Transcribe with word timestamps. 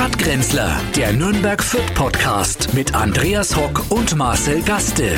Stadtgrenzler, 0.00 0.80
der 0.96 1.12
Nürnberg 1.12 1.62
Fürth 1.62 1.94
Podcast 1.94 2.72
mit 2.72 2.94
Andreas 2.94 3.54
Hock 3.54 3.84
und 3.90 4.16
Marcel 4.16 4.62
Gaste. 4.62 5.14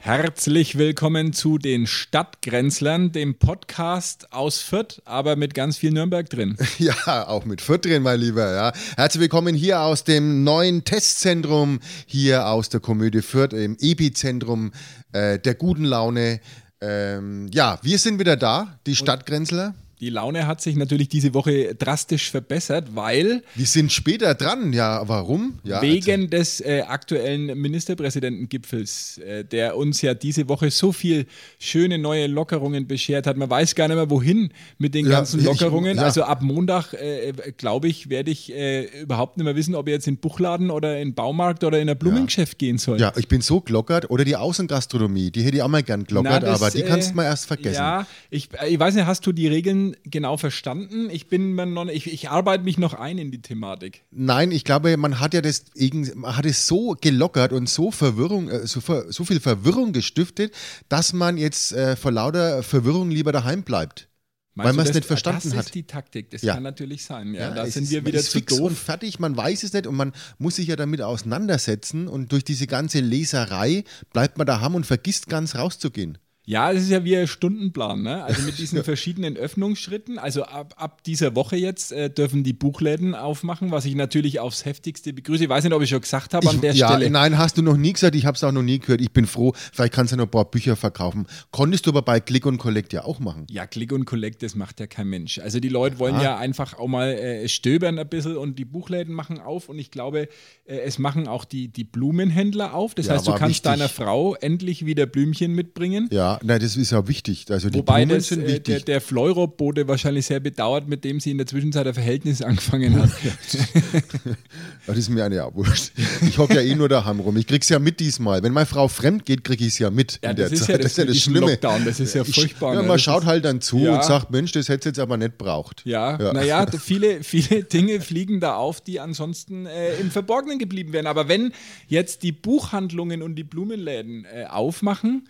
Herzlich 0.00 0.76
willkommen 0.76 1.32
zu 1.32 1.56
den 1.56 1.86
Stadtgrenzlern, 1.86 3.12
dem 3.12 3.38
Podcast 3.38 4.32
aus 4.32 4.58
Fürth, 4.58 5.00
aber 5.04 5.36
mit 5.36 5.54
ganz 5.54 5.76
viel 5.76 5.92
Nürnberg 5.92 6.28
drin. 6.28 6.56
Ja, 6.78 7.28
auch 7.28 7.44
mit 7.44 7.60
Fürth 7.60 7.84
drin, 7.84 8.02
mein 8.02 8.18
Lieber. 8.18 8.52
Ja. 8.52 8.72
Herzlich 8.96 9.20
willkommen 9.20 9.54
hier 9.54 9.80
aus 9.80 10.02
dem 10.02 10.42
neuen 10.42 10.82
Testzentrum, 10.82 11.78
hier 12.06 12.48
aus 12.48 12.68
der 12.68 12.80
Komödie 12.80 13.22
Fürth, 13.22 13.52
im 13.52 13.76
Epizentrum 13.78 14.72
äh, 15.12 15.38
der 15.38 15.54
guten 15.54 15.84
Laune. 15.84 16.40
Ähm, 16.80 17.46
ja, 17.52 17.78
wir 17.82 18.00
sind 18.00 18.18
wieder 18.18 18.36
da, 18.36 18.80
die 18.84 18.96
Stadtgrenzler. 18.96 19.76
Die 20.00 20.10
Laune 20.10 20.46
hat 20.46 20.60
sich 20.60 20.76
natürlich 20.76 21.08
diese 21.08 21.32
Woche 21.32 21.74
drastisch 21.74 22.30
verbessert, 22.30 22.94
weil. 22.94 23.42
Wir 23.54 23.66
sind 23.66 23.90
später 23.90 24.34
dran, 24.34 24.74
ja, 24.74 25.08
warum? 25.08 25.58
Ja, 25.64 25.80
wegen 25.80 26.24
erzähl. 26.24 26.26
des 26.28 26.60
äh, 26.60 26.82
aktuellen 26.86 27.58
Ministerpräsidentengipfels, 27.58 29.18
äh, 29.18 29.44
der 29.44 29.76
uns 29.76 30.02
ja 30.02 30.12
diese 30.12 30.50
Woche 30.50 30.70
so 30.70 30.92
viel 30.92 31.26
schöne 31.58 31.96
neue 31.96 32.26
Lockerungen 32.26 32.86
beschert 32.86 33.26
hat. 33.26 33.38
Man 33.38 33.48
weiß 33.48 33.74
gar 33.74 33.88
nicht 33.88 33.96
mehr, 33.96 34.10
wohin 34.10 34.50
mit 34.76 34.94
den 34.94 35.06
ja, 35.06 35.12
ganzen 35.12 35.42
Lockerungen. 35.42 35.92
Ich, 35.92 35.96
ja. 35.96 36.02
Also 36.02 36.24
ab 36.24 36.42
Montag, 36.42 36.92
äh, 36.92 37.32
glaube 37.56 37.88
ich, 37.88 38.10
werde 38.10 38.30
ich 38.30 38.52
äh, 38.52 39.00
überhaupt 39.00 39.38
nicht 39.38 39.44
mehr 39.44 39.56
wissen, 39.56 39.74
ob 39.74 39.88
ich 39.88 39.92
jetzt 39.92 40.08
in 40.08 40.18
Buchladen 40.18 40.70
oder 40.70 41.00
in 41.00 41.14
Baumarkt 41.14 41.64
oder 41.64 41.80
in 41.80 41.88
ein 41.88 41.96
Blumengeschäft 41.96 42.58
gehen 42.58 42.76
soll. 42.76 43.00
Ja, 43.00 43.14
ich 43.16 43.28
bin 43.28 43.40
so 43.40 43.62
glockert. 43.62 44.10
Oder 44.10 44.26
die 44.26 44.36
Außengastronomie, 44.36 45.30
die 45.30 45.42
hätte 45.42 45.56
ich 45.56 45.62
auch 45.62 45.68
mal 45.68 45.82
gern 45.82 46.04
glockert, 46.04 46.42
Na, 46.42 46.50
das, 46.50 46.60
aber 46.60 46.70
die 46.70 46.82
kannst 46.82 47.08
du 47.08 47.12
äh, 47.12 47.16
mal 47.16 47.24
erst 47.24 47.46
vergessen. 47.46 47.76
Ja, 47.76 48.06
ich, 48.28 48.50
ich 48.68 48.78
weiß 48.78 48.94
nicht, 48.94 49.06
hast 49.06 49.26
du 49.26 49.32
die 49.32 49.48
Regeln 49.48 49.85
genau 50.04 50.36
verstanden. 50.36 51.10
Ich 51.10 51.28
bin 51.28 51.52
mir 51.52 51.66
noch, 51.66 51.86
ich, 51.86 52.12
ich 52.12 52.30
arbeite 52.30 52.64
mich 52.64 52.78
noch 52.78 52.94
ein 52.94 53.18
in 53.18 53.30
die 53.30 53.42
Thematik. 53.42 54.04
Nein, 54.10 54.50
ich 54.50 54.64
glaube, 54.64 54.96
man 54.96 55.20
hat 55.20 55.34
ja 55.34 55.42
das, 55.42 55.66
man 56.14 56.36
hat 56.36 56.46
es 56.46 56.66
so 56.66 56.96
gelockert 57.00 57.52
und 57.52 57.68
so 57.68 57.90
Verwirrung, 57.90 58.48
äh, 58.48 58.66
so, 58.66 58.80
so 59.08 59.24
viel 59.24 59.40
Verwirrung 59.40 59.92
gestiftet, 59.92 60.54
dass 60.88 61.12
man 61.12 61.36
jetzt 61.36 61.72
äh, 61.72 61.96
vor 61.96 62.12
lauter 62.12 62.62
Verwirrung 62.62 63.10
lieber 63.10 63.32
daheim 63.32 63.62
bleibt. 63.62 64.08
Meinst 64.56 64.68
weil 64.68 64.76
man 64.76 64.86
es 64.86 64.94
nicht 64.94 65.06
verstanden 65.06 65.50
hat. 65.50 65.58
Das 65.58 65.66
ist 65.66 65.74
die 65.74 65.82
Taktik, 65.82 66.30
das 66.30 66.40
ja. 66.40 66.54
kann 66.54 66.62
natürlich 66.62 67.04
sein. 67.04 67.34
Ja, 67.34 67.48
ja 67.48 67.50
da 67.50 67.66
sind 67.66 67.90
wir 67.90 68.06
wieder 68.06 68.22
zu 68.22 68.38
fix 68.38 68.56
doof. 68.56 68.70
und 68.70 68.78
fertig, 68.78 69.18
man 69.18 69.36
weiß 69.36 69.64
es 69.64 69.74
nicht 69.74 69.86
und 69.86 69.96
man 69.96 70.14
muss 70.38 70.56
sich 70.56 70.68
ja 70.68 70.76
damit 70.76 71.02
auseinandersetzen 71.02 72.08
und 72.08 72.32
durch 72.32 72.42
diese 72.42 72.66
ganze 72.66 73.00
Leserei 73.00 73.84
bleibt 74.14 74.38
man 74.38 74.46
daheim 74.46 74.74
und 74.74 74.86
vergisst 74.86 75.28
ganz 75.28 75.56
rauszugehen. 75.56 76.16
Ja, 76.48 76.70
es 76.70 76.84
ist 76.84 76.90
ja 76.90 77.02
wie 77.02 77.16
ein 77.16 77.26
Stundenplan, 77.26 78.02
ne? 78.02 78.22
Also 78.22 78.42
mit 78.42 78.56
diesen 78.58 78.82
verschiedenen 78.84 79.36
Öffnungsschritten. 79.36 80.16
Also 80.16 80.44
ab, 80.44 80.74
ab 80.76 81.02
dieser 81.02 81.34
Woche 81.34 81.56
jetzt 81.56 81.90
äh, 81.90 82.08
dürfen 82.08 82.44
die 82.44 82.52
Buchläden 82.52 83.16
aufmachen, 83.16 83.72
was 83.72 83.84
ich 83.84 83.96
natürlich 83.96 84.38
aufs 84.38 84.64
heftigste 84.64 85.12
begrüße. 85.12 85.42
Ich 85.42 85.50
weiß 85.50 85.64
nicht, 85.64 85.72
ob 85.72 85.82
ich 85.82 85.90
schon 85.90 86.00
gesagt 86.00 86.34
habe 86.34 86.48
an 86.48 86.60
der 86.60 86.72
ja, 86.72 86.86
Stelle. 86.86 87.10
Nein, 87.10 87.36
hast 87.36 87.58
du 87.58 87.62
noch 87.62 87.76
nie 87.76 87.92
gesagt. 87.92 88.14
Ich 88.14 88.26
habe 88.26 88.36
es 88.36 88.44
auch 88.44 88.52
noch 88.52 88.62
nie 88.62 88.78
gehört. 88.78 89.00
Ich 89.00 89.10
bin 89.10 89.26
froh. 89.26 89.54
Vielleicht 89.72 89.92
kannst 89.92 90.12
du 90.12 90.16
noch 90.16 90.26
ein 90.26 90.30
paar 90.30 90.48
Bücher 90.48 90.76
verkaufen. 90.76 91.26
Konntest 91.50 91.86
du 91.86 91.90
aber 91.90 92.02
bei 92.02 92.20
Click 92.20 92.46
und 92.46 92.58
Collect 92.58 92.92
ja 92.92 93.02
auch 93.02 93.18
machen. 93.18 93.48
Ja, 93.50 93.66
Click 93.66 93.90
und 93.90 94.04
Collect, 94.04 94.44
das 94.44 94.54
macht 94.54 94.78
ja 94.78 94.86
kein 94.86 95.08
Mensch. 95.08 95.40
Also 95.40 95.58
die 95.58 95.68
Leute 95.68 95.98
wollen 95.98 96.14
ah. 96.14 96.22
ja 96.22 96.38
einfach 96.38 96.78
auch 96.78 96.86
mal 96.86 97.08
äh, 97.08 97.48
stöbern 97.48 97.98
ein 97.98 98.08
bisschen 98.08 98.36
und 98.36 98.56
die 98.56 98.64
Buchläden 98.64 99.12
machen 99.12 99.40
auf. 99.40 99.68
Und 99.68 99.80
ich 99.80 99.90
glaube, 99.90 100.28
äh, 100.64 100.76
es 100.78 101.00
machen 101.00 101.26
auch 101.26 101.44
die, 101.44 101.66
die 101.66 101.82
Blumenhändler 101.82 102.72
auf. 102.72 102.94
Das 102.94 103.06
ja, 103.06 103.14
heißt, 103.14 103.26
du 103.26 103.32
kannst 103.32 103.48
wichtig. 103.48 103.62
deiner 103.64 103.88
Frau 103.88 104.36
endlich 104.36 104.86
wieder 104.86 105.06
Blümchen 105.06 105.52
mitbringen. 105.52 106.08
Ja, 106.12 106.35
nein, 106.42 106.60
das 106.60 106.76
ist 106.76 106.92
ja 106.92 107.06
wichtig. 107.08 107.46
Also 107.50 107.70
die 107.70 107.78
Wobei 107.78 108.04
Blumen 108.04 108.18
das, 108.18 108.28
sind 108.28 108.42
äh, 108.42 108.48
wichtig. 108.48 108.64
Der, 108.64 108.80
der 108.80 109.00
Fleurop-Bote 109.00 109.88
wahrscheinlich 109.88 110.26
sehr 110.26 110.40
bedauert, 110.40 110.88
mit 110.88 111.04
dem 111.04 111.20
sie 111.20 111.30
in 111.30 111.38
der 111.38 111.46
Zwischenzeit 111.46 111.86
ein 111.86 111.94
Verhältnis 111.94 112.42
angefangen 112.42 113.00
hat. 113.00 113.10
das 114.86 114.98
ist 114.98 115.08
mir 115.08 115.24
eine 115.24 115.36
ja 115.36 115.54
wurscht. 115.54 115.92
Ich 116.26 116.38
hocke 116.38 116.54
ja 116.54 116.60
eh 116.60 116.74
nur 116.74 116.88
daheim 116.88 117.20
rum. 117.20 117.36
Ich 117.36 117.46
krieg's 117.46 117.68
ja 117.68 117.78
mit 117.78 118.00
diesmal. 118.00 118.42
Wenn 118.42 118.52
meine 118.52 118.66
Frau 118.66 118.88
fremd 118.88 119.26
geht, 119.26 119.44
kriege 119.44 119.64
ich 119.64 119.74
es 119.74 119.78
ja 119.78 119.90
mit. 119.90 120.20
Ja, 120.22 120.34
das, 120.34 120.52
ist 120.52 120.68
ja 120.68 120.76
das, 120.76 120.84
das, 120.84 120.92
ist 120.92 120.98
ja 120.98 121.04
das 121.04 121.18
Schlimme. 121.18 121.50
Lockdown. 121.52 121.84
Das 121.84 122.00
ist 122.00 122.14
ja 122.14 122.24
furchtbar. 122.24 122.72
Ich, 122.72 122.76
ja, 122.76 122.82
ne? 122.82 122.88
man 122.88 122.98
schaut 122.98 123.24
halt 123.24 123.44
dann 123.44 123.60
zu 123.60 123.88
und 123.88 124.04
sagt, 124.04 124.30
Mensch, 124.30 124.52
das 124.52 124.68
hätte 124.68 124.88
jetzt 124.88 124.98
aber 124.98 125.16
nicht 125.16 125.38
braucht. 125.38 125.82
Ja, 125.84 126.20
ja. 126.20 126.32
naja, 126.32 126.66
viele, 126.78 127.22
viele 127.22 127.64
Dinge 127.64 128.00
fliegen 128.00 128.40
da 128.40 128.56
auf, 128.56 128.80
die 128.80 129.00
ansonsten 129.00 129.66
äh, 129.66 129.94
im 129.96 130.10
Verborgenen 130.10 130.58
geblieben 130.58 130.92
wären. 130.92 131.06
Aber 131.06 131.28
wenn 131.28 131.52
jetzt 131.88 132.22
die 132.22 132.32
Buchhandlungen 132.32 133.22
und 133.22 133.36
die 133.36 133.44
Blumenläden 133.44 134.24
äh, 134.24 134.44
aufmachen, 134.46 135.28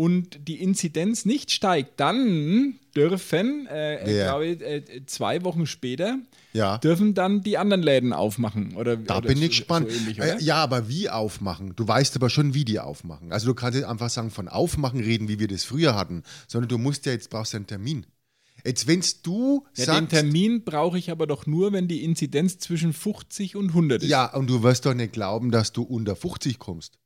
und 0.00 0.48
die 0.48 0.62
Inzidenz 0.62 1.26
nicht 1.26 1.50
steigt, 1.50 2.00
dann 2.00 2.78
dürfen, 2.96 3.66
äh, 3.66 4.16
ja. 4.16 4.24
glaube 4.24 4.46
ich, 4.46 4.62
äh, 4.62 5.04
zwei 5.04 5.44
Wochen 5.44 5.66
später, 5.66 6.18
ja. 6.54 6.78
dürfen 6.78 7.12
dann 7.12 7.42
die 7.42 7.58
anderen 7.58 7.82
Läden 7.82 8.14
aufmachen. 8.14 8.76
Oder, 8.76 8.96
da 8.96 9.18
oder 9.18 9.28
bin 9.28 9.42
ich 9.42 9.50
gespannt. 9.50 9.90
So 9.90 9.98
ähnlich, 9.98 10.18
äh, 10.18 10.38
ja, 10.40 10.54
aber 10.54 10.88
wie 10.88 11.10
aufmachen? 11.10 11.74
Du 11.76 11.86
weißt 11.86 12.16
aber 12.16 12.30
schon, 12.30 12.54
wie 12.54 12.64
die 12.64 12.80
aufmachen. 12.80 13.30
Also 13.30 13.48
du 13.48 13.54
kannst 13.54 13.76
nicht 13.76 13.86
einfach 13.86 14.08
sagen, 14.08 14.30
von 14.30 14.48
aufmachen 14.48 15.00
reden, 15.00 15.28
wie 15.28 15.38
wir 15.38 15.48
das 15.48 15.64
früher 15.64 15.94
hatten, 15.94 16.22
sondern 16.48 16.70
du 16.70 16.78
musst 16.78 17.04
ja 17.04 17.12
jetzt 17.12 17.28
brauchst 17.28 17.54
einen 17.54 17.66
Termin. 17.66 18.06
Jetzt, 18.64 18.86
wenn 18.86 19.04
du 19.22 19.66
ja, 19.76 19.84
sagst, 19.84 20.00
Den 20.00 20.08
Termin 20.08 20.64
brauche 20.64 20.96
ich 20.96 21.10
aber 21.10 21.26
doch 21.26 21.46
nur, 21.46 21.74
wenn 21.74 21.88
die 21.88 22.04
Inzidenz 22.04 22.56
zwischen 22.56 22.94
50 22.94 23.54
und 23.54 23.68
100 23.68 24.02
ist. 24.02 24.08
Ja, 24.08 24.34
und 24.34 24.48
du 24.48 24.62
wirst 24.62 24.86
doch 24.86 24.94
nicht 24.94 25.12
glauben, 25.12 25.50
dass 25.50 25.74
du 25.74 25.82
unter 25.82 26.16
50 26.16 26.58
kommst. 26.58 26.96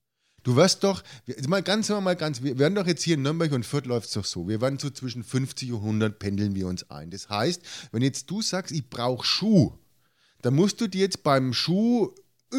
Du 0.45 0.57
wirst 0.57 0.85
doch, 0.85 1.03
mal 1.49 1.63
ganz, 1.63 1.89
mal 1.89 2.15
ganz, 2.15 2.43
wir 2.43 2.59
werden 2.59 2.75
doch 2.75 2.87
jetzt 2.87 3.03
hier 3.03 3.15
in 3.15 3.23
Nürnberg 3.23 3.51
und 3.53 3.65
Fürth 3.65 3.87
läuft 3.87 4.09
es 4.09 4.13
doch 4.13 4.27
so. 4.27 4.47
Wir 4.47 4.61
werden 4.61 4.79
so 4.79 4.91
zwischen 4.91 5.25
50 5.25 5.73
und 5.73 5.81
100 5.81 6.19
pendeln 6.19 6.55
wir 6.55 6.69
uns 6.69 6.89
ein. 6.91 7.11
Das 7.11 7.31
heißt, 7.31 7.63
wenn 7.93 8.03
jetzt 8.03 8.31
du 8.31 8.43
sagst, 8.43 8.71
ich 8.71 8.89
brauche 8.89 9.25
Schuh, 9.25 9.73
dann 10.43 10.55
musst 10.55 10.83
du 10.83 10.87
dir 10.87 11.01
jetzt 11.01 11.23
beim 11.23 11.55
Schuh 11.55 12.11
äh, 12.53 12.57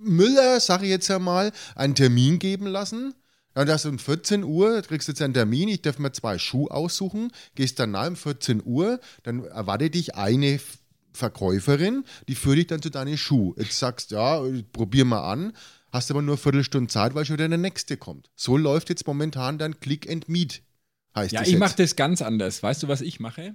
Müller, 0.00 0.58
sage 0.58 0.84
ich 0.84 0.90
jetzt 0.90 1.10
einmal, 1.10 1.52
einen 1.74 1.94
Termin 1.94 2.38
geben 2.38 2.66
lassen. 2.66 3.12
Dann 3.52 3.68
hast 3.68 3.84
du 3.84 3.90
um 3.90 3.98
14 3.98 4.42
Uhr, 4.42 4.80
kriegst 4.80 5.08
jetzt 5.08 5.20
einen 5.20 5.34
Termin, 5.34 5.68
ich 5.68 5.82
darf 5.82 5.98
mir 5.98 6.12
zwei 6.12 6.38
Schuhe 6.38 6.70
aussuchen, 6.70 7.30
gehst 7.54 7.78
dann 7.78 7.90
nach 7.90 8.06
um 8.06 8.16
14 8.16 8.62
Uhr, 8.64 9.00
dann 9.24 9.44
erwartet 9.44 9.94
dich 9.94 10.14
eine 10.14 10.60
Verkäuferin, 11.12 12.04
die 12.28 12.36
führt 12.36 12.56
dich 12.56 12.68
dann 12.68 12.80
zu 12.80 12.90
deinen 12.90 13.18
Schuhen. 13.18 13.54
Jetzt 13.58 13.78
sagst 13.78 14.12
du, 14.12 14.14
ja, 14.14 14.42
probier 14.72 15.04
mal 15.04 15.30
an 15.30 15.52
hast 15.90 16.10
aber 16.10 16.22
nur 16.22 16.34
eine 16.34 16.42
Viertelstunde 16.42 16.88
Zeit, 16.88 17.14
weil 17.14 17.24
schon 17.24 17.34
wieder 17.34 17.48
der 17.48 17.58
nächste 17.58 17.96
kommt. 17.96 18.30
So 18.34 18.56
läuft 18.56 18.88
jetzt 18.90 19.06
momentan 19.06 19.58
dein 19.58 19.78
Click 19.80 20.10
and 20.10 20.28
Meet. 20.28 20.62
Heißt 21.14 21.32
ja, 21.32 21.42
ich 21.42 21.56
mache 21.56 21.76
das 21.76 21.96
ganz 21.96 22.22
anders. 22.22 22.62
Weißt 22.62 22.82
du, 22.82 22.88
was 22.88 23.00
ich 23.00 23.20
mache? 23.20 23.54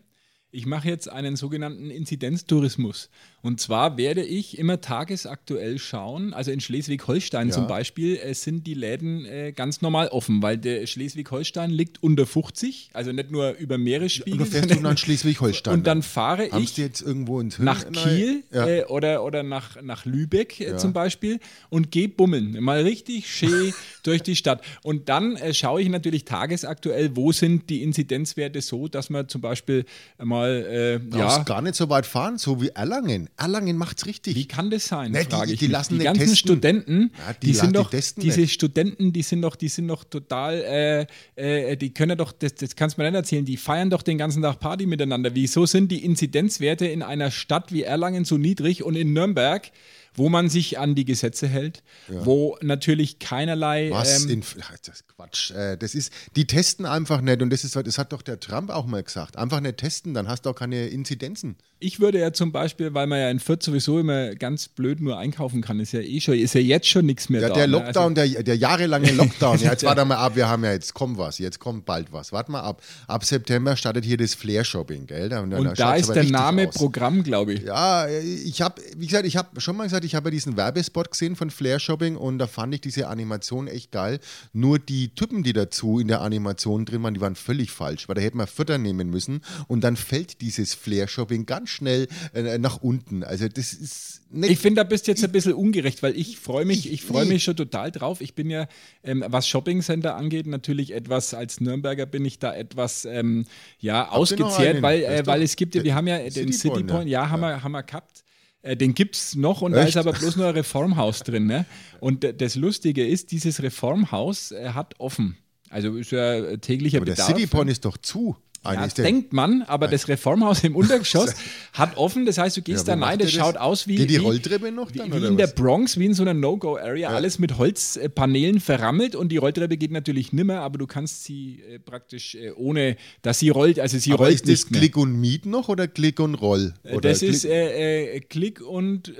Ich 0.55 0.67
mache 0.67 0.87
jetzt 0.87 1.09
einen 1.09 1.35
sogenannten 1.35 1.89
Inzidenztourismus. 1.89 3.09
Und 3.41 3.59
zwar 3.59 3.97
werde 3.97 4.23
ich 4.23 4.59
immer 4.59 4.81
tagesaktuell 4.81 5.79
schauen, 5.79 6.31
also 6.33 6.51
in 6.51 6.61
Schleswig-Holstein 6.61 7.47
ja. 7.47 7.53
zum 7.53 7.67
Beispiel 7.67 8.17
äh, 8.17 8.35
sind 8.35 8.67
die 8.67 8.75
Läden 8.75 9.25
äh, 9.25 9.51
ganz 9.51 9.81
normal 9.81 10.09
offen, 10.09 10.43
weil 10.43 10.59
der 10.59 10.85
Schleswig-Holstein 10.85 11.71
liegt 11.71 12.01
unter 12.03 12.27
50, 12.27 12.91
also 12.93 13.11
nicht 13.11 13.31
nur 13.31 13.53
über 13.57 13.79
Meeresspiegel. 13.79 14.41
Und 14.41 14.47
fährst 14.47 14.69
du 14.69 14.79
nach 14.79 14.95
Schleswig-Holstein. 14.95 15.73
Und 15.77 15.87
dann 15.87 16.03
fahre 16.03 16.51
Haben 16.51 16.63
ich 16.63 16.77
jetzt 16.77 17.01
irgendwo 17.01 17.39
ins 17.39 17.57
nach 17.57 17.91
Kiel 17.91 18.43
ja. 18.51 18.67
äh, 18.67 18.85
oder, 18.85 19.23
oder 19.23 19.41
nach, 19.41 19.81
nach 19.81 20.05
Lübeck 20.05 20.61
äh, 20.61 20.67
ja. 20.67 20.77
zum 20.77 20.93
Beispiel 20.93 21.39
und 21.71 21.89
gehe 21.89 22.09
bummeln, 22.09 22.63
mal 22.63 22.83
richtig 22.83 23.27
schön 23.29 23.73
durch 24.03 24.21
die 24.21 24.35
Stadt. 24.35 24.63
Und 24.83 25.09
dann 25.09 25.35
äh, 25.35 25.53
schaue 25.53 25.81
ich 25.81 25.89
natürlich 25.89 26.25
tagesaktuell, 26.25 27.15
wo 27.15 27.31
sind 27.31 27.71
die 27.71 27.81
Inzidenzwerte 27.81 28.61
so, 28.61 28.87
dass 28.87 29.09
man 29.09 29.27
zum 29.27 29.41
Beispiel 29.41 29.85
mal... 30.17 30.42
Äh, 30.47 30.99
ja, 31.15 31.43
gar 31.43 31.61
nicht 31.61 31.75
so 31.75 31.89
weit 31.89 32.05
fahren, 32.05 32.37
so 32.37 32.61
wie 32.61 32.69
Erlangen. 32.69 33.29
Erlangen 33.37 33.77
macht 33.77 33.97
es 33.97 34.05
richtig. 34.05 34.35
Wie 34.35 34.47
kann 34.47 34.69
das 34.69 34.87
sein? 34.87 35.11
Ne, 35.11 35.25
die, 35.25 35.55
die, 35.55 35.67
lassen 35.67 35.99
die 35.99 36.05
ganzen 36.05 36.21
testen. 36.21 36.37
Studenten, 36.37 37.11
ja, 37.17 37.33
die, 37.33 37.47
die, 37.47 37.53
sind 37.53 37.75
doch, 37.75 37.89
diese 37.89 38.41
nicht. 38.41 38.53
Studenten, 38.53 39.13
die 39.13 39.21
sind 39.21 39.41
doch, 39.41 39.55
die 39.55 39.69
sind 39.69 39.87
doch 39.87 40.03
total, 40.03 41.07
äh, 41.35 41.71
äh, 41.71 41.77
die 41.77 41.93
können 41.93 42.17
doch, 42.17 42.31
das, 42.31 42.55
das 42.55 42.75
kannst 42.75 42.97
du 42.97 43.01
mir 43.01 43.09
nicht 43.09 43.17
erzählen, 43.17 43.45
die 43.45 43.57
feiern 43.57 43.89
doch 43.89 44.01
den 44.01 44.17
ganzen 44.17 44.41
Tag 44.41 44.59
Party 44.59 44.85
miteinander. 44.85 45.35
Wieso 45.35 45.65
sind 45.65 45.91
die 45.91 46.03
Inzidenzwerte 46.05 46.85
in 46.85 47.01
einer 47.01 47.31
Stadt 47.31 47.71
wie 47.71 47.83
Erlangen 47.83 48.25
so 48.25 48.37
niedrig 48.37 48.83
und 48.83 48.95
in 48.95 49.13
Nürnberg? 49.13 49.71
Wo 50.15 50.29
man 50.29 50.49
sich 50.49 50.79
an 50.79 50.95
die 50.95 51.05
Gesetze 51.05 51.47
hält, 51.47 51.83
ja. 52.07 52.25
wo 52.25 52.57
natürlich 52.61 53.19
keinerlei. 53.19 53.89
Was? 53.91 54.25
Ähm, 54.25 54.41
das 54.41 54.95
ist 54.95 55.07
Quatsch. 55.07 55.51
Äh, 55.51 55.77
das 55.77 55.95
ist, 55.95 56.11
die 56.35 56.45
testen 56.45 56.85
einfach 56.85 57.21
nicht 57.21 57.41
und 57.41 57.49
das 57.49 57.63
ist, 57.63 57.75
das 57.75 57.97
hat 57.97 58.13
doch 58.13 58.21
der 58.21 58.39
Trump 58.39 58.69
auch 58.69 58.85
mal 58.85 59.03
gesagt. 59.03 59.37
Einfach 59.37 59.59
nicht 59.59 59.77
testen, 59.77 60.13
dann 60.13 60.27
hast 60.27 60.45
du 60.45 60.51
auch 60.51 60.55
keine 60.55 60.87
Inzidenzen. 60.87 61.57
Ich 61.79 61.99
würde 61.99 62.19
ja 62.19 62.31
zum 62.31 62.51
Beispiel, 62.51 62.93
weil 62.93 63.07
man 63.07 63.19
ja 63.19 63.29
in 63.29 63.39
Fürth 63.39 63.63
sowieso 63.63 63.99
immer 63.99 64.35
ganz 64.35 64.69
blöd 64.69 65.01
nur 65.01 65.17
einkaufen 65.17 65.61
kann, 65.61 65.79
ist 65.81 65.91
ja 65.91 65.99
eh 65.99 66.21
schon, 66.21 66.35
ist 66.35 66.53
ja 66.55 66.61
jetzt 66.61 66.87
schon 66.87 67.05
nichts 67.05 67.27
mehr 67.27 67.41
ja, 67.41 67.49
da. 67.49 67.55
Der 67.55 67.67
ne? 67.67 67.73
Lockdown, 67.73 68.13
ne? 68.13 68.21
also, 68.21 68.33
der, 68.35 68.43
der 68.43 68.55
jahrelange 68.55 69.11
Lockdown. 69.13 69.59
ja, 69.59 69.71
jetzt 69.71 69.83
warte 69.83 70.05
mal 70.05 70.15
ab, 70.15 70.35
wir 70.35 70.47
haben 70.47 70.63
ja 70.63 70.71
jetzt 70.71 70.93
kommt 70.93 71.17
was, 71.17 71.39
jetzt 71.39 71.59
kommt 71.59 71.85
bald 71.85 72.13
was. 72.13 72.31
Warte 72.31 72.51
mal 72.51 72.61
ab. 72.61 72.81
Ab 73.07 73.25
September 73.25 73.75
startet 73.75 74.05
hier 74.05 74.17
das 74.17 74.33
Flair-Shopping, 74.33 75.07
gell? 75.07 75.27
Da, 75.27 75.41
und 75.41 75.51
da, 75.51 75.73
da 75.73 75.95
ist 75.95 76.13
der 76.13 76.23
Name 76.23 76.69
aus. 76.69 76.75
Programm, 76.75 77.23
glaube 77.23 77.53
ich. 77.53 77.63
Ja, 77.63 78.07
ich 78.07 78.61
habe, 78.61 78.81
wie 78.95 79.07
gesagt, 79.07 79.25
ich 79.25 79.35
habe 79.35 79.59
schon 79.59 79.75
mal 79.75 79.83
gesagt, 79.83 80.02
gesagt, 80.03 80.05
ich 80.05 80.15
habe 80.15 80.29
ja 80.29 80.31
diesen 80.31 80.57
Werbespot 80.57 81.11
gesehen 81.11 81.35
von 81.35 81.49
Flair 81.49 81.79
Shopping 81.79 82.15
und 82.15 82.37
da 82.37 82.47
fand 82.47 82.73
ich 82.75 82.81
diese 82.81 83.07
Animation 83.07 83.67
echt 83.67 83.91
geil. 83.91 84.19
Nur 84.53 84.79
die 84.79 85.09
Typen, 85.15 85.43
die 85.43 85.53
dazu 85.53 85.99
in 85.99 86.07
der 86.07 86.21
Animation 86.21 86.85
drin 86.85 87.03
waren, 87.03 87.13
die 87.13 87.21
waren 87.21 87.35
völlig 87.35 87.71
falsch, 87.71 88.07
weil 88.07 88.15
da 88.15 88.21
hätte 88.21 88.37
man 88.37 88.47
Futter 88.47 88.77
nehmen 88.77 89.09
müssen 89.09 89.41
und 89.67 89.83
dann 89.83 89.95
fällt 89.95 90.41
dieses 90.41 90.73
Flair 90.73 91.07
Shopping 91.07 91.45
ganz 91.45 91.69
schnell 91.69 92.07
äh, 92.33 92.57
nach 92.57 92.81
unten. 92.81 93.23
Also 93.23 93.47
das 93.47 93.73
ist 93.73 94.21
nicht. 94.31 94.51
Ich 94.51 94.59
finde, 94.59 94.81
da 94.81 94.83
bist 94.83 95.07
du 95.07 95.11
jetzt 95.11 95.23
ein 95.23 95.31
bisschen 95.31 95.53
ungerecht, 95.53 96.03
weil 96.03 96.17
ich 96.17 96.39
freue 96.39 96.65
mich, 96.65 96.91
ich 96.91 97.03
freue 97.03 97.25
mich 97.25 97.43
schon 97.43 97.55
total 97.55 97.91
drauf. 97.91 98.21
Ich 98.21 98.33
bin 98.33 98.49
ja, 98.49 98.67
ähm, 99.03 99.23
was 99.27 99.47
Shopping 99.47 99.81
Center 99.81 100.15
angeht, 100.15 100.47
natürlich 100.47 100.93
etwas, 100.93 101.33
als 101.33 101.61
Nürnberger 101.61 102.05
bin 102.05 102.25
ich 102.25 102.39
da 102.39 102.53
etwas 102.53 103.05
ähm, 103.05 103.45
ja, 103.79 104.09
ausgezehrt, 104.09 104.81
weil, 104.81 105.03
äh, 105.03 105.25
weil 105.25 105.41
es 105.41 105.55
gibt 105.55 105.75
ja, 105.75 105.83
wir 105.83 105.95
haben 105.95 106.07
ja 106.07 106.17
den 106.29 106.51
City 106.51 106.69
Point, 106.69 106.87
Point 106.87 107.09
ja, 107.09 107.23
ja, 107.23 107.29
haben, 107.29 107.41
Wir, 107.41 107.63
haben 107.63 107.71
wir 107.71 107.83
gehabt. 107.83 108.22
Äh, 108.63 108.75
den 108.75 108.95
gibt 108.95 109.15
es 109.15 109.35
noch 109.35 109.61
und 109.61 109.73
Echt? 109.73 109.83
da 109.83 109.87
ist 110.01 110.07
aber 110.07 110.17
bloß 110.17 110.37
nur 110.37 110.47
ein 110.47 110.55
Reformhaus 110.55 111.19
drin. 111.19 111.45
Ne? 111.45 111.65
Und 111.99 112.25
das 112.41 112.55
Lustige 112.55 113.05
ist, 113.05 113.31
dieses 113.31 113.61
Reformhaus 113.61 114.51
äh, 114.51 114.69
hat 114.69 114.95
offen. 114.99 115.37
Also 115.69 115.95
ist 115.97 116.11
ja 116.11 116.57
täglicher 116.57 116.97
aber 116.97 117.05
Bedarf. 117.05 117.27
Der 117.27 117.35
City 117.35 117.47
Point 117.47 117.69
ist 117.69 117.85
doch 117.85 117.97
zu. 117.97 118.35
Ja, 118.65 118.87
denkt 118.87 119.33
man, 119.33 119.63
aber 119.63 119.89
das 119.89 120.07
Reformhaus 120.07 120.63
im 120.63 120.75
Untergeschoss 120.75 121.35
hat 121.73 121.97
offen. 121.97 122.25
Das 122.25 122.37
heißt, 122.37 122.55
du 122.55 122.61
gehst 122.61 122.87
ja, 122.87 122.95
da 122.95 123.05
rein, 123.05 123.19
das, 123.19 123.27
das 123.27 123.35
schaut 123.35 123.57
aus 123.57 123.87
wie, 123.87 123.97
Geht 123.97 124.09
die 124.09 124.17
Rolltreppe 124.17 124.71
noch 124.71 124.89
dann, 124.89 125.11
wie, 125.11 125.21
wie 125.21 125.25
in 125.27 125.37
der 125.37 125.47
Bronx, 125.47 125.97
wie 125.97 126.05
in 126.05 126.13
so 126.13 126.23
einer 126.23 126.33
No-Go-Area. 126.33 127.09
Ja. 127.09 127.15
Alles 127.15 127.39
mit 127.39 127.57
Holzpanelen 127.57 128.61
verrammelt 128.61 129.15
und 129.15 129.29
die 129.29 129.37
Rolltreppe 129.37 129.75
geht 129.75 129.91
natürlich 129.91 130.31
nimmer, 130.31 130.61
aber 130.61 130.77
du 130.77 130.87
kannst 130.87 131.25
sie 131.25 131.61
äh, 131.69 131.79
praktisch 131.79 132.35
äh, 132.35 132.51
ohne, 132.51 132.95
dass 133.21 133.39
sie 133.39 133.49
rollt. 133.49 133.79
Also 133.79 133.97
sie 133.97 134.13
aber 134.13 134.25
rollt 134.25 134.41
ist 134.41 134.47
das 134.47 134.67
Klick 134.67 134.95
und 134.95 135.19
Miet 135.19 135.45
noch 135.45 135.67
oder 135.67 135.87
Klick 135.87 136.21
und 136.21 136.35
Roll? 136.35 136.73
Äh, 136.83 136.95
oder 136.95 137.09
das 137.09 137.19
Klick 137.19 137.31
ist 137.31 137.45
äh, 137.45 138.15
äh, 138.15 138.19
Klick 138.21 138.61
und 138.61 139.11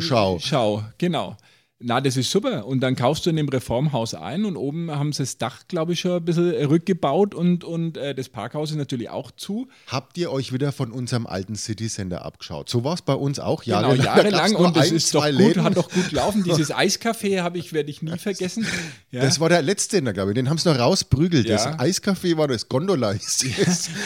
Schau. 0.00 0.38
Schau, 0.40 0.84
genau. 0.98 1.36
Na, 1.82 1.98
das 2.02 2.18
ist 2.18 2.30
super. 2.30 2.66
Und 2.66 2.80
dann 2.80 2.94
kaufst 2.94 3.24
du 3.24 3.30
in 3.30 3.36
dem 3.36 3.48
Reformhaus 3.48 4.12
ein 4.12 4.44
und 4.44 4.58
oben 4.58 4.90
haben 4.90 5.14
sie 5.14 5.22
das 5.22 5.38
Dach, 5.38 5.62
glaube 5.66 5.94
ich, 5.94 6.00
schon 6.00 6.12
ein 6.12 6.24
bisschen 6.26 6.50
rückgebaut 6.66 7.34
und, 7.34 7.64
und 7.64 7.96
äh, 7.96 8.14
das 8.14 8.28
Parkhaus 8.28 8.70
ist 8.70 8.76
natürlich 8.76 9.08
auch 9.08 9.30
zu. 9.30 9.66
Habt 9.86 10.18
ihr 10.18 10.30
euch 10.30 10.52
wieder 10.52 10.72
von 10.72 10.92
unserem 10.92 11.26
alten 11.26 11.56
City 11.56 11.88
Center 11.88 12.22
abgeschaut? 12.26 12.68
So 12.68 12.84
war 12.84 12.92
es 12.92 13.00
bei 13.00 13.14
uns 13.14 13.38
auch 13.38 13.62
jahrelang. 13.62 13.96
Genau, 13.96 14.04
jahrelang 14.04 14.54
und 14.56 14.76
das 14.76 14.90
ist 14.90 15.14
doch 15.14 15.24
gut, 15.24 15.32
Läden. 15.32 15.64
hat 15.64 15.78
doch 15.78 15.90
gut 15.90 16.10
gelaufen. 16.10 16.44
Dieses 16.44 16.70
Eiscafé 16.70 17.40
habe 17.40 17.56
ich, 17.56 17.72
werde 17.72 17.90
ich 17.90 18.02
nie 18.02 18.18
vergessen. 18.18 18.66
Ja. 19.12 19.22
Das 19.22 19.40
war 19.40 19.48
der 19.48 19.62
letzte, 19.62 20.00
glaube 20.02 20.30
ich. 20.30 20.34
Den 20.34 20.48
haben 20.48 20.58
sie 20.58 20.68
noch 20.68 20.78
rausprügelt. 20.78 21.46
Ja. 21.46 21.56
Das 21.56 21.66
Eiscafé 21.80 22.36
war 22.36 22.46
das 22.46 22.68
Gondola. 22.68 23.12
Ja. 23.12 23.18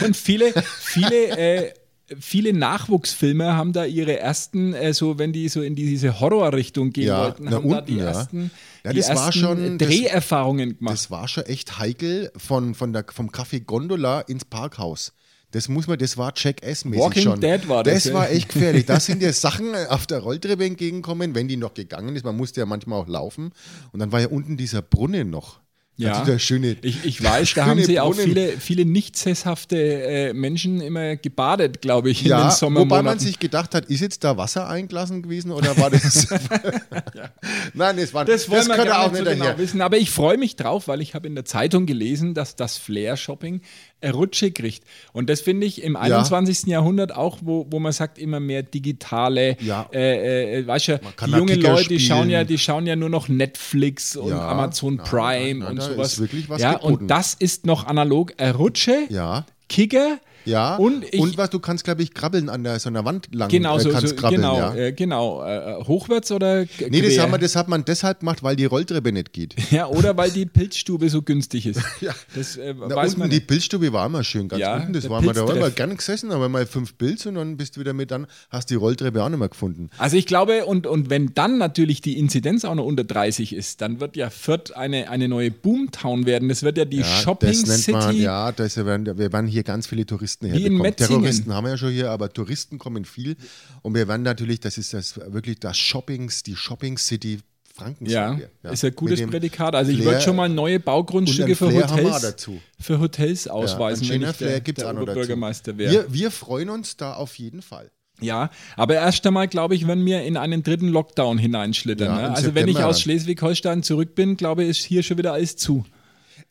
Und 0.03 0.17
viele, 0.17 0.51
viele 0.79 1.37
äh, 1.37 1.73
viele 2.19 2.53
Nachwuchsfilme 2.53 3.55
haben 3.55 3.73
da 3.73 3.85
ihre 3.85 4.19
ersten, 4.19 4.73
äh, 4.73 4.93
so 4.93 5.17
wenn 5.17 5.33
die 5.33 5.49
so 5.49 5.61
in 5.61 5.75
diese 5.75 6.19
Horrorrichtung 6.19 6.91
gehen 6.91 7.07
ja, 7.07 7.23
wollten, 7.23 7.49
haben 7.49 7.65
unten, 7.65 7.69
da 7.69 7.81
die 7.81 7.95
ja. 7.97 8.05
ersten, 8.05 8.51
ja, 8.83 8.93
das 8.93 9.09
war 9.15 9.31
schon, 9.31 9.77
Dreherfahrungen 9.77 10.69
das, 10.69 10.77
gemacht. 10.77 10.93
Das 10.93 11.11
war 11.11 11.27
schon 11.27 11.45
echt 11.45 11.79
heikel 11.79 12.31
von, 12.37 12.75
von 12.75 12.93
der, 12.93 13.05
vom 13.11 13.29
Café 13.29 13.63
Gondola 13.63 14.21
ins 14.21 14.45
Parkhaus. 14.45 15.13
Das 15.51 15.69
muss 15.69 15.87
man, 15.87 15.97
das 15.97 16.17
war 16.17 16.33
Jack 16.35 16.63
S-mäßig 16.63 17.01
Walking 17.01 17.23
schon. 17.23 17.39
Dead 17.39 17.67
war 17.69 17.83
das. 17.83 18.03
Das 18.03 18.13
war 18.13 18.29
echt 18.29 18.49
gefährlich. 18.49 18.85
Da 18.85 18.99
sind 18.99 19.21
ja 19.21 19.31
Sachen 19.33 19.73
auf 19.87 20.05
der 20.05 20.19
Rolltreppe 20.19 20.65
entgegengekommen, 20.65 21.33
wenn 21.33 21.47
die 21.47 21.55
noch 21.55 21.73
gegangen 21.73 22.15
ist. 22.15 22.25
Man 22.25 22.35
musste 22.35 22.59
ja 22.59 22.65
manchmal 22.65 22.99
auch 22.99 23.07
laufen. 23.07 23.51
Und 23.93 23.99
dann 23.99 24.11
war 24.11 24.19
ja 24.19 24.27
unten 24.27 24.57
dieser 24.57 24.81
Brunnen 24.81 25.29
noch. 25.29 25.61
Ja, 25.97 26.39
schöne, 26.39 26.75
ich, 26.81 27.05
ich 27.05 27.23
weiß, 27.23 27.53
da 27.53 27.65
haben 27.67 27.81
sie 27.81 28.01
auch 28.01 28.13
viele, 28.13 28.59
viele 28.59 28.83
nicht 28.83 29.15
sesshafte 29.15 29.77
äh, 29.77 30.33
Menschen 30.33 30.81
immer 30.81 31.15
gebadet, 31.15 31.81
glaube 31.81 32.09
ich, 32.09 32.21
ja, 32.21 32.37
in 32.37 32.47
den 32.47 32.51
Sommermonaten. 32.51 32.89
Wobei 32.89 33.01
man 33.03 33.19
sich 33.19 33.39
gedacht 33.39 33.73
hat, 33.73 33.85
ist 33.85 34.01
jetzt 34.01 34.23
da 34.25 34.35
Wasser 34.35 34.67
eingelassen 34.67 35.23
gewesen 35.23 35.51
oder 35.51 35.77
war 35.77 35.89
das. 35.89 36.27
ja. 36.29 37.29
Nein, 37.73 37.97
das 37.97 38.13
war 38.13 38.25
das, 38.25 38.45
das 38.47 38.67
könnte 38.67 38.97
auch 38.97 39.11
nicht 39.11 39.23
so 39.23 39.29
genau 39.29 39.57
wissen. 39.57 39.81
Aber 39.81 39.97
ich 39.97 40.11
freue 40.11 40.37
mich 40.37 40.57
drauf, 40.57 40.89
weil 40.89 40.99
ich 41.01 41.15
habe 41.15 41.27
in 41.27 41.35
der 41.35 41.45
Zeitung 41.45 41.85
gelesen, 41.85 42.33
dass 42.33 42.57
das 42.57 42.77
Flair-Shopping 42.77 43.61
Rutsche 44.03 44.51
kriegt. 44.51 44.83
Und 45.13 45.29
das 45.29 45.41
finde 45.41 45.65
ich 45.65 45.83
im 45.83 45.95
21. 45.95 46.63
Ja. 46.63 46.73
Jahrhundert 46.73 47.15
auch, 47.15 47.39
wo, 47.41 47.65
wo 47.69 47.79
man 47.79 47.91
sagt, 47.91 48.17
immer 48.17 48.39
mehr 48.39 48.63
digitale, 48.63 49.57
ja. 49.61 49.89
äh, 49.93 50.59
äh, 50.59 50.67
weißt 50.67 50.87
du, 50.89 50.99
die 51.25 51.31
jungen 51.31 51.61
Leute, 51.61 51.89
die 51.89 51.99
schauen, 51.99 52.29
ja, 52.29 52.43
die 52.43 52.57
schauen 52.57 52.85
ja 52.85 52.95
nur 52.95 53.09
noch 53.09 53.27
Netflix 53.27 54.15
und 54.15 54.29
ja. 54.29 54.47
Amazon 54.49 54.97
Prime 54.97 55.67
und 55.67 55.81
sowas. 55.81 56.21
ja, 56.57 56.73
geboten. 56.73 56.93
und 56.93 57.07
das 57.07 57.33
ist 57.33 57.65
noch 57.65 57.87
analog. 57.87 58.33
Rutsche, 58.39 59.05
ja. 59.09 59.45
Kicker, 59.69 60.19
ja, 60.45 60.75
und, 60.75 61.05
ich, 61.11 61.19
und 61.19 61.37
was, 61.37 61.49
du 61.49 61.59
kannst, 61.59 61.83
glaube 61.83 62.03
ich, 62.03 62.13
krabbeln 62.13 62.49
an 62.49 62.63
der, 62.63 62.79
so 62.79 62.89
einer 62.89 63.05
Wand 63.05 63.33
lang. 63.33 63.49
Genau, 63.49 63.77
äh, 63.77 63.81
so, 63.81 63.89
kannst 63.89 64.09
so, 64.09 64.15
krabbeln, 64.15 64.41
genau, 64.41 64.57
ja. 64.57 64.75
äh, 64.75 64.91
genau. 64.93 65.43
Äh, 65.43 65.83
hochwärts 65.83 66.31
oder 66.31 66.65
Nee, 66.89 67.01
das, 67.01 67.17
haben 67.17 67.31
wir, 67.31 67.37
das 67.37 67.55
hat 67.55 67.67
man 67.67 67.85
deshalb 67.85 68.19
gemacht, 68.19 68.43
weil 68.43 68.55
die 68.55 68.65
Rolltreppe 68.65 69.11
nicht 69.11 69.33
geht. 69.33 69.55
Ja, 69.75 69.87
oder 69.87 70.15
weil 70.15 70.31
die 70.31 70.45
Pilzstube 70.45 71.09
so 71.09 71.21
günstig 71.21 71.65
ist. 71.65 71.81
ja. 72.01 72.13
Das 72.33 72.55
äh, 72.55 72.73
Na, 72.77 72.95
weiß 72.95 73.09
unten, 73.09 73.19
man. 73.21 73.29
Die 73.29 73.41
Pilzstube 73.41 73.91
war 73.91 74.05
immer 74.05 74.23
schön, 74.23 74.47
ganz 74.47 74.61
ja, 74.61 74.77
unten. 74.77 74.93
Das 74.93 75.09
war 75.09 75.21
mal, 75.21 75.33
da 75.33 75.45
war 75.45 75.55
mal 75.55 75.71
gern 75.71 75.97
gesessen, 75.97 76.31
aber 76.31 76.47
mal 76.47 76.65
fünf 76.65 76.97
Pilz 76.97 77.25
und 77.25 77.35
dann 77.35 77.57
bist 77.57 77.75
du 77.75 77.81
wieder 77.81 77.93
mit, 77.93 78.11
dann 78.11 78.27
hast 78.49 78.69
die 78.69 78.75
Rolltreppe 78.75 79.21
auch 79.21 79.27
nicht 79.27 79.39
mehr 79.39 79.49
gefunden. 79.49 79.89
Also 79.97 80.15
ich 80.15 80.27
glaube, 80.27 80.65
und, 80.65 80.87
und 80.87 81.09
wenn 81.09 81.33
dann 81.33 81.57
natürlich 81.57 81.99
die 81.99 82.17
Inzidenz 82.17 82.63
auch 82.63 82.75
noch 82.75 82.85
unter 82.85 83.03
30 83.03 83.53
ist, 83.53 83.81
dann 83.81 83.99
wird 83.99 84.15
ja 84.15 84.29
Fürth 84.29 84.71
eine, 84.75 85.09
eine 85.09 85.27
neue 85.27 85.51
Boomtown 85.51 86.25
werden. 86.25 86.47
Das 86.47 86.63
wird 86.63 86.77
ja 86.77 86.85
die 86.85 86.97
ja, 86.97 87.03
Shopping 87.03 87.49
das 87.49 87.67
nennt 87.67 87.79
City. 87.79 87.97
Man, 87.97 88.17
ja, 88.17 88.51
das 88.51 88.77
wir 88.77 88.85
werden 88.85 89.47
hier 89.47 89.63
ganz 89.63 89.87
viele 89.87 90.05
Touristen 90.05 90.34
herbekommen. 90.43 90.71
Wie 90.71 90.75
in 90.75 90.81
Metzingen. 90.81 91.21
Touristen 91.21 91.53
haben 91.53 91.63
wir 91.65 91.71
ja 91.71 91.77
schon 91.77 91.91
hier, 91.91 92.11
aber 92.11 92.31
Touristen 92.31 92.77
kommen 92.77 93.05
viel. 93.05 93.37
Und 93.81 93.95
wir 93.95 94.07
werden 94.07 94.23
natürlich, 94.23 94.59
das 94.59 94.77
ist 94.77 94.93
das 94.93 95.17
wirklich 95.17 95.59
das 95.59 95.77
Shoppings, 95.77 96.43
die 96.43 96.55
Shopping 96.55 96.97
City 96.97 97.39
Franken. 97.75 98.05
Ja, 98.05 98.39
ja, 98.63 98.69
ist 98.71 98.85
ein 98.85 98.95
gutes 98.95 99.21
Prädikat. 99.27 99.75
Also 99.75 99.91
ich 99.91 100.03
würde 100.03 100.21
schon 100.21 100.37
mal 100.37 100.47
neue 100.47 100.79
Baugrundstücke 100.79 101.57
für 101.57 101.73
Hotels, 101.73 102.47
für 102.79 102.99
Hotels 102.99 103.47
ausweisen, 103.49 104.07
ja, 104.07 104.13
wenn 104.13 104.21
ich 104.21 104.37
der, 104.37 104.61
der 104.61 104.91
Oberbürgermeister 104.91 105.77
wäre. 105.77 105.91
Wir, 105.91 106.13
wir 106.13 106.31
freuen 106.31 106.69
uns 106.69 106.95
da 106.95 107.15
auf 107.15 107.35
jeden 107.37 107.61
Fall. 107.61 107.91
Ja, 108.21 108.49
aber 108.77 108.95
erst 108.95 109.27
einmal 109.27 109.49
glaube 109.49 109.75
ich, 109.75 109.87
wenn 109.87 110.05
wir 110.05 110.23
in 110.23 110.37
einen 110.37 110.63
dritten 110.63 110.87
Lockdown 110.87 111.37
hineinschlittern. 111.37 112.07
Ja, 112.07 112.15
ne? 112.15 112.29
Also 112.29 112.43
September 112.43 112.61
wenn 112.61 112.67
ich 112.69 112.77
aus 112.81 113.01
Schleswig-Holstein 113.01 113.83
zurück 113.83 114.15
bin, 114.15 114.37
glaube 114.37 114.63
ich, 114.63 114.69
ist 114.69 114.85
hier 114.85 115.03
schon 115.03 115.17
wieder 115.17 115.33
alles 115.33 115.57
zu. 115.57 115.83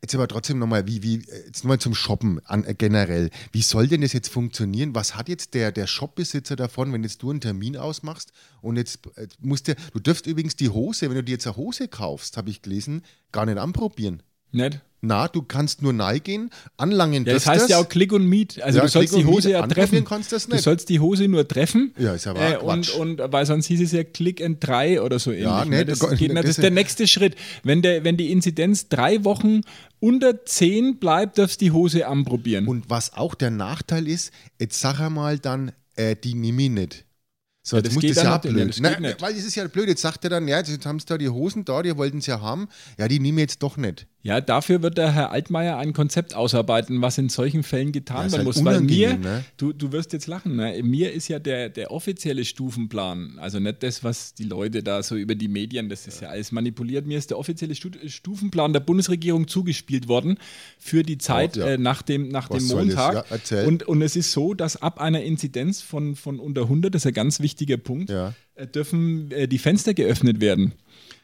Jetzt 0.02 0.14
aber 0.14 0.28
trotzdem 0.28 0.58
nochmal, 0.58 0.86
wie, 0.86 1.02
wie, 1.02 1.22
jetzt 1.46 1.64
nochmal 1.64 1.78
zum 1.78 1.94
Shoppen 1.94 2.40
an, 2.46 2.64
äh, 2.64 2.74
generell. 2.74 3.30
Wie 3.52 3.62
soll 3.62 3.88
denn 3.88 4.00
das 4.00 4.12
jetzt 4.12 4.28
funktionieren? 4.28 4.94
Was 4.94 5.16
hat 5.16 5.28
jetzt 5.28 5.54
der, 5.54 5.72
der 5.72 5.86
Shopbesitzer 5.86 6.56
davon, 6.56 6.92
wenn 6.92 7.02
jetzt 7.02 7.22
du 7.22 7.30
einen 7.30 7.40
Termin 7.40 7.76
ausmachst 7.76 8.32
und 8.60 8.76
jetzt, 8.76 9.00
jetzt 9.16 9.34
äh, 9.34 9.46
musst 9.46 9.68
du, 9.68 9.74
du 9.92 10.00
dürft 10.00 10.26
übrigens 10.26 10.56
die 10.56 10.68
Hose, 10.68 11.08
wenn 11.08 11.16
du 11.16 11.24
dir 11.24 11.32
jetzt 11.32 11.46
eine 11.46 11.56
Hose 11.56 11.88
kaufst, 11.88 12.36
habe 12.36 12.50
ich 12.50 12.62
gelesen, 12.62 13.02
gar 13.32 13.46
nicht 13.46 13.58
anprobieren. 13.58 14.22
Nicht? 14.54 14.80
Na, 15.06 15.28
du 15.28 15.42
kannst 15.42 15.82
nur 15.82 15.92
gehen, 16.20 16.50
anlangen 16.76 17.26
ja, 17.26 17.34
Das 17.34 17.46
heißt 17.46 17.64
das. 17.64 17.70
ja 17.70 17.78
auch 17.78 17.88
Click 17.88 18.12
und 18.12 18.26
Meet. 18.26 18.62
Also 18.62 18.78
ja, 18.78 18.84
du 18.84 18.90
sollst 18.90 19.14
die 19.14 19.26
Hose 19.26 19.50
ja 19.50 19.66
treffen. 19.66 20.04
Kannst 20.04 20.32
das 20.32 20.48
nicht. 20.48 20.60
Du 20.60 20.62
sollst 20.62 20.88
die 20.88 20.98
Hose 21.00 21.28
nur 21.28 21.46
treffen. 21.46 21.92
Ja, 21.98 22.14
ist 22.14 22.26
aber 22.26 22.54
äh, 22.54 22.56
und, 22.56 22.90
und 22.94 23.20
weil 23.26 23.44
sonst 23.44 23.66
hieß 23.66 23.82
es 23.82 23.92
ja 23.92 24.02
Click 24.02 24.42
and 24.42 24.66
3 24.66 25.02
oder 25.02 25.18
so 25.18 25.30
ähnlich. 25.30 25.46
Ja, 25.46 25.64
ne? 25.64 25.84
das, 25.84 25.98
das, 25.98 26.18
geht, 26.18 26.34
das, 26.34 26.46
ist 26.46 26.62
der 26.62 26.70
nächste 26.70 27.06
Schritt. 27.06 27.36
Wenn, 27.62 27.82
der, 27.82 28.04
wenn 28.04 28.16
die 28.16 28.32
Inzidenz 28.32 28.88
drei 28.88 29.24
Wochen 29.24 29.60
unter 30.00 30.44
10 30.44 30.96
bleibt, 30.96 31.38
darfst 31.38 31.60
du 31.60 31.66
die 31.66 31.70
Hose 31.72 32.06
anprobieren. 32.06 32.66
Und 32.66 32.88
was 32.88 33.12
auch 33.12 33.34
der 33.34 33.50
Nachteil 33.50 34.08
ist, 34.08 34.32
jetzt 34.58 34.80
sag 34.80 35.00
einmal 35.00 35.38
dann, 35.38 35.72
äh, 35.96 36.16
die 36.16 36.34
nehme 36.34 36.62
ich 36.62 36.70
nicht. 36.70 37.04
So, 37.62 37.76
ja, 37.76 37.82
das, 37.82 37.94
das 37.94 38.02
muss 38.02 38.14
das 38.14 38.24
ja 38.24 38.38
blöd. 38.38 38.76
Nein, 38.80 39.14
weil 39.20 39.34
es 39.34 39.44
ist 39.44 39.54
ja 39.54 39.66
blöd. 39.66 39.88
Jetzt 39.88 40.02
sagt 40.02 40.24
er 40.24 40.30
dann, 40.30 40.46
ja, 40.48 40.58
jetzt 40.58 40.86
haben 40.86 40.98
sie 40.98 41.06
da 41.06 41.16
die 41.16 41.30
Hosen 41.30 41.64
da, 41.64 41.82
die 41.82 41.96
wollten 41.96 42.18
es 42.18 42.26
ja 42.26 42.40
haben. 42.40 42.68
Ja, 42.98 43.08
die 43.08 43.20
nehme 43.20 43.40
ich 43.40 43.44
jetzt 43.44 43.62
doch 43.62 43.76
nicht. 43.76 44.06
Ja, 44.24 44.40
dafür 44.40 44.80
wird 44.80 44.96
der 44.96 45.12
Herr 45.12 45.32
Altmaier 45.32 45.76
ein 45.76 45.92
Konzept 45.92 46.34
ausarbeiten, 46.34 47.02
was 47.02 47.18
in 47.18 47.28
solchen 47.28 47.62
Fällen 47.62 47.92
getan 47.92 48.16
ja, 48.16 48.22
werden 48.32 48.36
halt 48.38 48.44
muss. 48.46 48.64
Weil 48.64 48.80
mir, 48.80 49.18
ne? 49.18 49.44
du, 49.58 49.74
du 49.74 49.92
wirst 49.92 50.14
jetzt 50.14 50.26
lachen, 50.26 50.56
ne? 50.56 50.82
mir 50.82 51.12
ist 51.12 51.28
ja 51.28 51.38
der, 51.38 51.68
der 51.68 51.90
offizielle 51.90 52.46
Stufenplan, 52.46 53.38
also 53.38 53.60
nicht 53.60 53.82
das, 53.82 54.02
was 54.02 54.32
die 54.32 54.44
Leute 54.44 54.82
da 54.82 55.02
so 55.02 55.14
über 55.16 55.34
die 55.34 55.48
Medien, 55.48 55.90
das 55.90 56.06
ist 56.06 56.22
ja 56.22 56.30
alles 56.30 56.52
manipuliert, 56.52 57.06
mir 57.06 57.18
ist 57.18 57.28
der 57.28 57.38
offizielle 57.38 57.74
Stufenplan 57.74 58.72
der 58.72 58.80
Bundesregierung 58.80 59.46
zugespielt 59.46 60.08
worden 60.08 60.38
für 60.78 61.02
die 61.02 61.18
Zeit 61.18 61.56
ja. 61.56 61.66
äh, 61.66 61.78
nach 61.78 62.00
dem, 62.00 62.28
nach 62.28 62.48
dem 62.48 62.66
Montag. 62.66 63.26
Ja, 63.50 63.64
und, 63.64 63.82
und 63.82 64.00
es 64.00 64.16
ist 64.16 64.32
so, 64.32 64.54
dass 64.54 64.80
ab 64.80 65.02
einer 65.02 65.22
Inzidenz 65.22 65.82
von, 65.82 66.16
von 66.16 66.40
unter 66.40 66.62
100, 66.62 66.94
das 66.94 67.02
ist 67.02 67.08
ein 67.08 67.12
ganz 67.12 67.40
wichtiger 67.40 67.76
Punkt, 67.76 68.08
äh, 68.08 68.66
dürfen 68.66 69.30
äh, 69.32 69.46
die 69.48 69.58
Fenster 69.58 69.92
geöffnet 69.92 70.40
werden. 70.40 70.72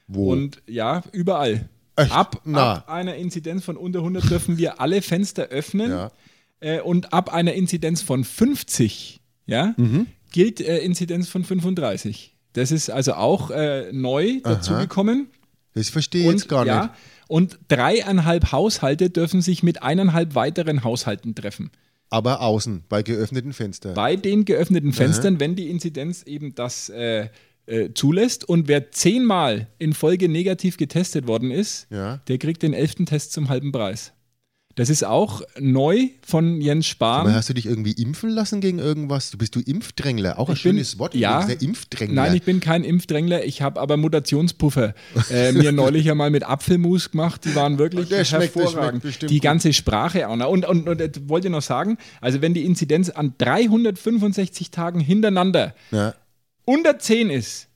Wo? 0.07 0.31
Und 0.31 0.61
ja, 0.67 1.03
überall. 1.13 1.71
Ab, 1.97 2.41
ab, 2.53 2.89
einer 2.89 3.17
Inzidenz 3.17 3.65
von 3.65 3.77
unter 3.77 4.01
100 4.01 4.31
dürfen 4.31 4.59
wir 4.59 4.81
alle 4.81 5.03
Fenster 5.03 5.45
öffnen. 5.45 5.91
Ja. 5.91 6.11
Äh, 6.61 6.81
und 6.81 7.13
ab 7.13 7.33
einer 7.33 7.55
Inzidenz 7.55 8.03
von 8.03 8.25
50 8.25 9.21
ja, 9.47 9.75
mhm. 9.77 10.07
gilt 10.31 10.61
äh, 10.61 10.79
Inzidenz 10.79 11.29
von 11.29 11.45
35. 11.45 12.37
Das 12.53 12.71
ist 12.71 12.91
also 12.91 13.15
auch 13.15 13.51
äh, 13.51 13.93
neu 13.93 14.41
dazugekommen. 14.43 15.29
Das 15.75 15.89
verstehe 15.89 16.23
ich 16.23 16.31
jetzt 16.33 16.49
gar 16.49 16.67
ja, 16.67 16.83
nicht. 16.83 16.95
Und 17.29 17.59
dreieinhalb 17.69 18.51
Haushalte 18.51 19.09
dürfen 19.09 19.41
sich 19.41 19.63
mit 19.63 19.83
eineinhalb 19.83 20.35
weiteren 20.35 20.83
Haushalten 20.83 21.35
treffen. 21.35 21.71
Aber 22.09 22.41
außen, 22.41 22.85
bei 22.89 23.05
geöffneten 23.05 23.53
Fenstern. 23.53 23.95
Bei 23.95 24.17
den 24.17 24.45
geöffneten 24.45 24.93
Fenstern, 24.93 25.35
Aha. 25.35 25.41
wenn 25.41 25.55
die 25.55 25.71
Inzidenz 25.71 26.25
eben 26.25 26.57
das 26.57 26.91
äh, 27.71 27.81
äh, 27.81 27.95
zulässt. 27.95 28.49
Und 28.49 28.69
wer 28.69 28.91
zehnmal 28.91 29.69
in 29.79 29.95
Folge 29.95 30.29
negativ 30.29 30.77
getestet 30.77 31.27
worden 31.27 31.51
ist, 31.51 31.87
ja. 31.91 32.19
der 32.29 32.39
kriegt 32.39 32.63
den 32.63 32.75
elften 32.75 33.07
Test 33.07 33.33
zum 33.33 33.49
halben 33.49 33.73
Preis. 33.73 34.13
Das 34.77 34.89
ist 34.89 35.05
auch 35.05 35.43
neu 35.59 36.09
von 36.23 36.61
Jens 36.61 36.87
Spahn. 36.87 37.23
Aber 37.23 37.35
hast 37.35 37.49
du 37.49 37.55
dich 37.55 37.67
irgendwie 37.67 37.91
impfen 37.93 38.31
lassen 38.31 38.61
gegen 38.61 38.79
irgendwas? 38.79 39.31
Du 39.31 39.37
bist 39.37 39.55
du 39.57 39.61
Impfdrängler, 39.61 40.39
auch 40.39 40.49
ein 40.49 40.55
ich 40.55 40.61
schönes 40.61 40.99
Wort. 40.99 41.15
Ja, 41.15 41.43
Impfdrängler. 41.43 42.15
Nein, 42.15 42.37
ich 42.37 42.45
bin 42.45 42.61
kein 42.61 42.85
Impfdrängler. 42.85 43.45
Ich 43.45 43.63
habe 43.63 43.81
aber 43.81 43.97
Mutationspuffer 43.97 44.95
äh, 45.31 45.53
mir 45.53 45.73
neulich 45.73 46.11
einmal 46.11 46.31
mit 46.31 46.45
Apfelmus 46.45 47.11
gemacht. 47.11 47.45
Die 47.45 47.55
waren 47.57 47.79
wirklich 47.79 48.09
der 48.09 48.25
schmeckt, 48.25 48.55
hervorragend. 48.55 49.05
Der 49.05 49.29
die 49.29 49.41
ganze 49.41 49.73
Sprache 49.73 50.29
auch 50.29 50.37
noch. 50.37 50.49
Und, 50.49 50.67
und, 50.67 50.89
und, 50.89 51.03
und 51.03 51.29
wollte 51.29 51.51
noch 51.51 51.63
sagen, 51.63 51.99
also 52.21 52.41
wenn 52.41 52.55
die 52.55 52.65
Inzidenz 52.65 53.11
an 53.11 53.35
365 53.39 54.71
Tagen 54.71 55.01
hintereinander 55.01 55.75
ja. 55.91 56.15
Unter 56.71 56.99
10 56.99 57.31
ist, 57.31 57.71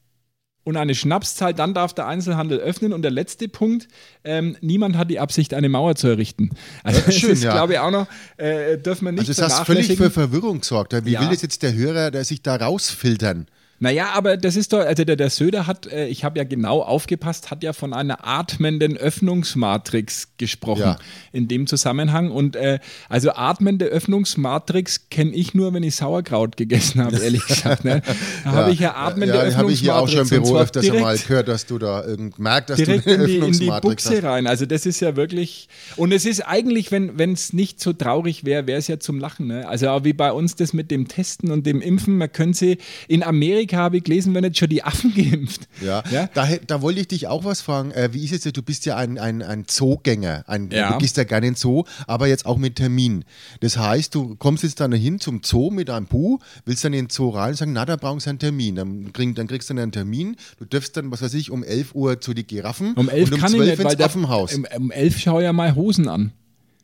und 0.64 0.78
eine 0.78 0.94
Schnapszahl, 0.94 1.52
dann 1.52 1.74
darf 1.74 1.92
der 1.92 2.06
Einzelhandel 2.06 2.58
öffnen. 2.58 2.92
Und 2.92 3.02
der 3.02 3.10
letzte 3.10 3.48
Punkt, 3.48 3.86
ähm, 4.24 4.56
niemand 4.62 4.96
hat 4.96 5.10
die 5.10 5.20
Absicht, 5.20 5.54
eine 5.54 5.68
Mauer 5.68 5.94
zu 5.94 6.08
errichten. 6.08 6.50
Also 6.82 7.00
ja, 7.00 7.12
schön, 7.12 7.30
das 7.30 7.38
ist, 7.38 7.44
ja. 7.44 7.52
glaube 7.52 7.74
ich, 7.74 7.78
auch 7.78 7.90
noch, 7.90 8.06
äh, 8.38 8.78
dürfen 8.78 9.04
wir 9.04 9.12
nicht 9.12 9.28
Also 9.28 9.42
das 9.42 9.58
hast 9.58 9.66
völlig 9.66 9.94
für 9.94 10.10
Verwirrung 10.10 10.60
gesorgt. 10.60 10.94
Wie 11.04 11.12
ja. 11.12 11.20
will 11.20 11.28
das 11.28 11.42
jetzt 11.42 11.62
der 11.62 11.74
Hörer 11.74 12.10
der 12.10 12.24
sich 12.24 12.42
da 12.42 12.56
rausfiltern? 12.56 13.46
Naja, 13.80 14.10
aber 14.14 14.36
das 14.36 14.56
ist 14.56 14.72
doch, 14.72 14.80
also 14.80 15.04
der, 15.04 15.16
der 15.16 15.30
Söder 15.30 15.66
hat, 15.66 15.86
äh, 15.86 16.06
ich 16.06 16.24
habe 16.24 16.38
ja 16.38 16.44
genau 16.44 16.80
aufgepasst, 16.80 17.50
hat 17.50 17.62
ja 17.62 17.72
von 17.72 17.92
einer 17.92 18.26
atmenden 18.26 18.96
Öffnungsmatrix 18.96 20.28
gesprochen 20.38 20.80
ja. 20.80 20.98
in 21.32 21.48
dem 21.48 21.66
Zusammenhang. 21.66 22.30
Und 22.30 22.56
äh, 22.56 22.78
also 23.08 23.32
atmende 23.32 23.86
Öffnungsmatrix 23.86 25.08
kenne 25.10 25.32
ich 25.32 25.54
nur, 25.54 25.74
wenn 25.74 25.82
ich 25.82 25.96
Sauerkraut 25.96 26.56
gegessen 26.56 27.02
habe, 27.02 27.18
ehrlich 27.18 27.44
gesagt. 27.48 27.84
Ne? 27.84 28.02
Da 28.44 28.50
ja. 28.50 28.56
habe 28.56 28.72
ich 28.72 28.78
ja 28.78 28.94
atmende 28.94 29.34
ja, 29.34 29.42
Öffnungsmatrix. 29.42 29.58
habe 29.58 29.72
ich 29.72 29.80
hier 29.80 29.96
auch 29.96 30.08
schon 30.08 30.20
im 30.20 30.28
Büro 30.28 30.58
öfters 30.58 30.88
mal 30.88 31.18
gehört, 31.18 31.48
dass 31.48 31.66
du 31.66 31.78
da 31.78 32.04
irgend 32.04 32.38
merkst, 32.38 32.70
dass 32.70 32.76
direkt 32.76 33.06
du 33.06 33.12
eine 33.12 33.24
in 33.24 33.28
die, 33.28 33.38
in 33.38 33.52
die 33.52 33.80
Buchse 33.80 34.16
hast. 34.16 34.24
rein. 34.24 34.46
Also 34.46 34.66
das 34.66 34.86
ist 34.86 35.00
ja 35.00 35.16
wirklich, 35.16 35.68
und 35.96 36.12
es 36.12 36.26
ist 36.26 36.40
eigentlich, 36.42 36.92
wenn 36.92 37.32
es 37.32 37.52
nicht 37.52 37.80
so 37.80 37.92
traurig 37.92 38.44
wäre, 38.44 38.66
wäre 38.68 38.78
es 38.78 38.86
ja 38.86 39.00
zum 39.00 39.18
Lachen. 39.18 39.48
Ne? 39.48 39.68
Also 39.68 39.88
auch 39.88 40.04
wie 40.04 40.12
bei 40.12 40.32
uns 40.32 40.54
das 40.54 40.72
mit 40.72 40.90
dem 40.90 41.08
Testen 41.08 41.50
und 41.50 41.66
dem 41.66 41.80
Impfen, 41.80 42.18
man 42.18 42.30
könnte 42.30 42.58
sie 42.58 42.78
in 43.08 43.22
Amerika 43.22 43.63
Amerika 43.64 43.76
habe 43.78 43.96
ich 43.96 44.04
gelesen, 44.04 44.34
werden 44.34 44.44
jetzt 44.44 44.58
schon 44.58 44.68
die 44.68 44.82
Affen 44.82 45.14
geimpft. 45.16 45.68
Ja, 45.80 46.02
ja? 46.10 46.28
Da, 46.34 46.48
da 46.66 46.82
wollte 46.82 47.00
ich 47.00 47.08
dich 47.08 47.26
auch 47.26 47.44
was 47.44 47.60
fragen. 47.60 47.90
Äh, 47.92 48.12
wie 48.12 48.24
ist 48.24 48.32
es 48.32 48.44
jetzt, 48.44 48.56
du 48.56 48.62
bist 48.62 48.86
ja 48.86 48.96
ein, 48.96 49.18
ein, 49.18 49.42
ein 49.42 49.66
Zoogänger, 49.66 50.44
ein, 50.46 50.70
ja. 50.70 50.92
du 50.92 50.98
gehst 50.98 51.16
ja 51.16 51.24
gerne 51.24 51.46
in 51.46 51.54
den 51.54 51.58
Zoo, 51.58 51.84
aber 52.06 52.26
jetzt 52.26 52.46
auch 52.46 52.58
mit 52.58 52.76
Termin. 52.76 53.24
Das 53.60 53.78
heißt, 53.78 54.14
du 54.14 54.36
kommst 54.36 54.62
jetzt 54.62 54.80
dann 54.80 54.92
hin 54.92 55.20
zum 55.20 55.40
Zoo 55.44 55.70
mit 55.70 55.90
einem 55.90 56.06
Bu, 56.06 56.38
willst 56.64 56.84
dann 56.84 56.92
in 56.92 57.06
den 57.06 57.10
Zoo 57.10 57.30
rein 57.30 57.50
und 57.50 57.56
sagen, 57.56 57.72
na, 57.72 57.84
da 57.84 57.96
brauchen 57.96 58.20
sie 58.20 58.30
einen 58.30 58.38
Termin. 58.38 58.76
Dann, 58.76 59.12
krieg, 59.12 59.34
dann 59.34 59.46
kriegst 59.46 59.70
du 59.70 59.74
dann 59.74 59.84
einen 59.84 59.92
Termin, 59.92 60.36
du 60.58 60.64
darfst 60.64 60.96
dann, 60.96 61.10
was 61.10 61.22
weiß 61.22 61.34
ich, 61.34 61.50
um 61.50 61.64
11 61.64 61.94
Uhr 61.94 62.20
zu 62.20 62.34
den 62.34 62.46
Giraffen 62.46 62.94
um 62.94 63.08
11 63.08 63.28
und 63.28 63.34
um 63.34 63.40
kann 63.40 63.50
12 63.52 63.62
ich 63.62 63.78
nicht, 63.78 63.92
ins 63.92 64.00
Affenhaus. 64.00 64.54
Um, 64.54 64.66
um 64.76 64.90
11 64.90 65.18
schaue 65.18 65.42
ich 65.42 65.44
ja 65.44 65.52
mal 65.52 65.74
Hosen 65.74 66.08
an. 66.08 66.32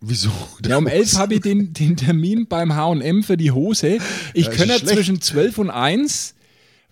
Wieso? 0.01 0.31
Ja, 0.67 0.77
um 0.77 0.87
11 0.87 1.17
habe 1.17 1.35
ich 1.35 1.41
den, 1.41 1.73
den 1.73 1.97
Termin 1.97 2.47
beim 2.47 2.75
H&M 2.75 3.23
für 3.23 3.37
die 3.37 3.51
Hose. 3.51 3.99
Ich 4.35 4.47
ja 4.47 4.77
zwischen 4.79 5.21
12 5.21 5.59
und 5.59 5.71
1 5.71 6.35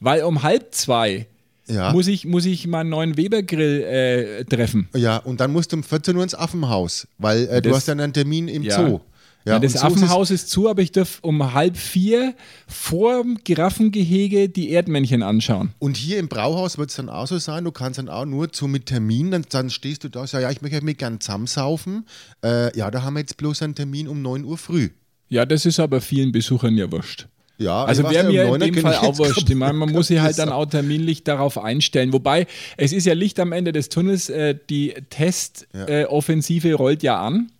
weil 0.00 0.22
um 0.22 0.42
halb 0.42 0.74
zwei 0.74 1.26
ja. 1.68 1.92
muss, 1.92 2.06
ich, 2.06 2.24
muss 2.24 2.46
ich 2.46 2.66
meinen 2.66 2.90
neuen 2.90 3.16
Weber-Grill 3.16 3.82
äh, 3.82 4.44
treffen. 4.44 4.88
Ja, 4.94 5.18
und 5.18 5.40
dann 5.40 5.52
musst 5.52 5.72
du 5.72 5.76
um 5.76 5.82
14 5.82 6.16
Uhr 6.16 6.22
ins 6.22 6.34
Affenhaus, 6.34 7.06
weil 7.18 7.46
äh, 7.48 7.62
du 7.62 7.74
hast 7.74 7.88
dann 7.88 8.00
einen 8.00 8.12
Termin 8.12 8.48
im 8.48 8.62
ja. 8.62 8.76
Zoo. 8.76 9.00
Ja, 9.44 9.54
ja, 9.54 9.60
das 9.60 9.74
so 9.74 9.78
Affenhaus 9.80 10.30
ist, 10.30 10.42
ist, 10.42 10.50
zu, 10.50 10.68
aber 10.68 10.82
ich 10.82 10.92
darf 10.92 11.20
um 11.22 11.54
halb 11.54 11.76
vier 11.76 12.34
vor 12.66 13.22
dem 13.22 13.38
Giraffengehege 13.44 14.48
die 14.48 14.70
Erdmännchen 14.70 15.22
anschauen. 15.22 15.70
Und 15.78 15.96
hier 15.96 16.18
im 16.18 16.28
Brauhaus 16.28 16.76
wird 16.76 16.90
es 16.90 16.96
dann 16.96 17.08
auch 17.08 17.26
so 17.26 17.38
sein, 17.38 17.64
du 17.64 17.72
kannst 17.72 17.98
dann 17.98 18.10
auch 18.10 18.26
nur 18.26 18.52
zu 18.52 18.66
mit 18.66 18.86
Termin, 18.86 19.30
dann, 19.30 19.46
dann 19.48 19.70
stehst 19.70 20.04
du 20.04 20.10
da 20.10 20.20
und 20.20 20.28
sagst, 20.28 20.42
ja, 20.42 20.50
ich 20.50 20.60
möchte 20.60 20.84
mich 20.84 20.98
gern 20.98 21.20
zusammensaufen. 21.20 22.04
Äh, 22.44 22.76
ja, 22.76 22.90
da 22.90 23.02
haben 23.02 23.14
wir 23.14 23.20
jetzt 23.20 23.38
bloß 23.38 23.62
einen 23.62 23.74
Termin 23.74 24.08
um 24.08 24.20
9 24.20 24.44
Uhr 24.44 24.58
früh. 24.58 24.90
Ja, 25.28 25.46
das 25.46 25.64
ist 25.64 25.80
aber 25.80 26.00
vielen 26.00 26.32
Besuchern 26.32 26.76
ja 26.76 26.90
wurscht. 26.90 27.28
Ja, 27.58 27.84
also 27.84 28.08
wäre 28.08 28.28
mir 28.28 28.54
in 28.54 28.60
dem 28.60 28.74
Fall 28.76 28.96
auch 28.96 29.18
wurscht. 29.18 29.50
Ich 29.50 29.56
meine, 29.56 29.72
man 29.72 29.90
muss 29.92 30.08
sich 30.08 30.20
halt 30.20 30.38
dann 30.38 30.48
auch 30.48 30.66
terminlich 30.66 31.24
darauf 31.24 31.58
einstellen. 31.58 32.12
Wobei, 32.12 32.46
es 32.76 32.92
ist 32.92 33.04
ja 33.04 33.14
Licht 33.14 33.40
am 33.40 33.52
Ende 33.52 33.72
des 33.72 33.88
Tunnels, 33.88 34.28
äh, 34.30 34.56
die 34.70 34.94
Testoffensive 35.10 36.68
ja. 36.68 36.74
äh, 36.74 36.76
rollt 36.76 37.02
ja 37.02 37.20
an. 37.20 37.50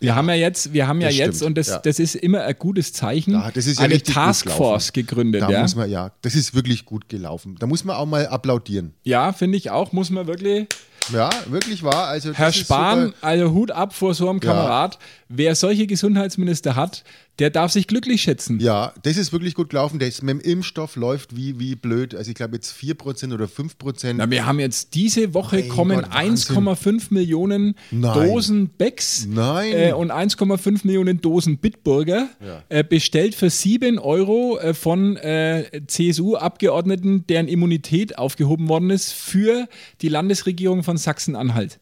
Wir 0.00 0.08
ja, 0.08 0.14
haben 0.16 0.28
ja 0.28 0.34
jetzt, 0.34 0.72
wir 0.72 0.88
haben 0.88 1.00
ja 1.00 1.08
jetzt, 1.08 1.42
und 1.42 1.56
das, 1.56 1.68
ja. 1.68 1.78
das 1.78 1.98
ist 1.98 2.14
immer 2.14 2.42
ein 2.42 2.56
gutes 2.58 2.92
Zeichen, 2.92 3.32
ja, 3.32 3.50
das 3.50 3.66
ist 3.66 3.78
eine 3.78 4.02
Taskforce 4.02 4.92
gegründet. 4.92 5.42
Da 5.42 5.60
muss 5.62 5.76
man, 5.76 5.88
ja, 5.88 6.10
das 6.20 6.34
ist 6.34 6.54
wirklich 6.54 6.84
gut 6.84 7.08
gelaufen. 7.08 7.56
Da 7.58 7.66
muss 7.66 7.84
man 7.84 7.96
auch 7.96 8.04
mal 8.04 8.26
applaudieren. 8.26 8.92
Ja, 9.04 9.32
finde 9.32 9.56
ich 9.56 9.70
auch, 9.70 9.92
muss 9.92 10.10
man 10.10 10.26
wirklich. 10.26 10.66
Ja, 11.12 11.30
wirklich 11.46 11.82
wahr. 11.82 12.08
Also, 12.08 12.32
Herr 12.32 12.52
Spahn, 12.52 13.12
also 13.20 13.52
Hut 13.52 13.70
ab 13.70 13.94
vor 13.94 14.14
so 14.14 14.28
einem 14.28 14.40
Kamerad. 14.40 14.98
Wer 15.28 15.54
solche 15.54 15.86
Gesundheitsminister 15.86 16.76
hat, 16.76 17.04
der 17.38 17.50
darf 17.50 17.72
sich 17.72 17.86
glücklich 17.86 18.22
schätzen. 18.22 18.60
Ja, 18.60 18.92
das 19.02 19.16
ist 19.16 19.32
wirklich 19.32 19.54
gut 19.54 19.70
gelaufen. 19.70 19.98
Das 19.98 20.22
mit 20.22 20.30
dem 20.30 20.40
Impfstoff 20.40 20.96
läuft 20.96 21.36
wie, 21.36 21.58
wie 21.58 21.74
blöd. 21.74 22.14
Also 22.14 22.30
ich 22.30 22.36
glaube 22.36 22.54
jetzt 22.54 22.74
4% 22.76 23.34
oder 23.34 23.46
5%. 23.46 24.14
Na, 24.14 24.30
wir 24.30 24.46
haben 24.46 24.60
jetzt 24.60 24.94
diese 24.94 25.34
Woche 25.34 25.56
mein 25.56 25.68
kommen 25.68 26.04
1,5 26.04 27.06
Millionen 27.10 27.74
Nein. 27.90 28.28
Dosen 28.28 28.68
Becks 28.68 29.26
äh, 29.26 29.92
und 29.92 30.12
1,5 30.12 30.86
Millionen 30.86 31.20
Dosen 31.20 31.58
Bitburger 31.58 32.28
ja. 32.44 32.62
äh, 32.68 32.84
bestellt 32.84 33.34
für 33.34 33.50
7 33.50 33.98
Euro 33.98 34.58
äh, 34.58 34.74
von 34.74 35.16
äh, 35.16 35.82
CSU-Abgeordneten, 35.86 37.26
deren 37.26 37.48
Immunität 37.48 38.16
aufgehoben 38.16 38.68
worden 38.68 38.90
ist 38.90 39.12
für 39.12 39.68
die 40.02 40.08
Landesregierung 40.08 40.84
von 40.84 40.96
Sachsen-Anhalt. 40.96 41.80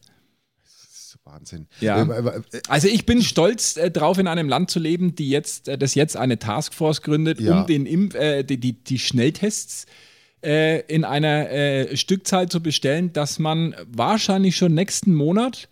Wahnsinn. 1.25 1.67
Ja. 1.79 2.03
Äh, 2.03 2.37
äh, 2.37 2.61
also 2.67 2.87
ich 2.87 3.05
bin 3.05 3.21
stolz 3.21 3.77
äh, 3.77 3.89
drauf, 3.89 4.17
in 4.17 4.27
einem 4.27 4.49
Land 4.49 4.69
zu 4.69 4.79
leben, 4.79 5.15
die 5.15 5.29
jetzt, 5.29 5.67
äh, 5.67 5.77
das 5.77 5.95
jetzt 5.95 6.17
eine 6.17 6.37
Taskforce 6.37 7.01
gründet, 7.01 7.39
ja. 7.39 7.61
um 7.61 7.67
den 7.67 7.85
Impf, 7.85 8.15
äh, 8.15 8.43
die, 8.43 8.57
die, 8.57 8.73
die, 8.73 8.99
Schnelltests 8.99 9.85
äh, 10.43 10.81
in 10.81 11.05
einer 11.05 11.95
Stückzahl 11.95 12.49
zu 12.49 12.61
bestellen, 12.61 13.13
dass 13.13 13.39
man 13.39 13.75
wahrscheinlich 13.87 14.57
schon 14.57 14.73
nächsten 14.73 15.15
Monat 15.15 15.69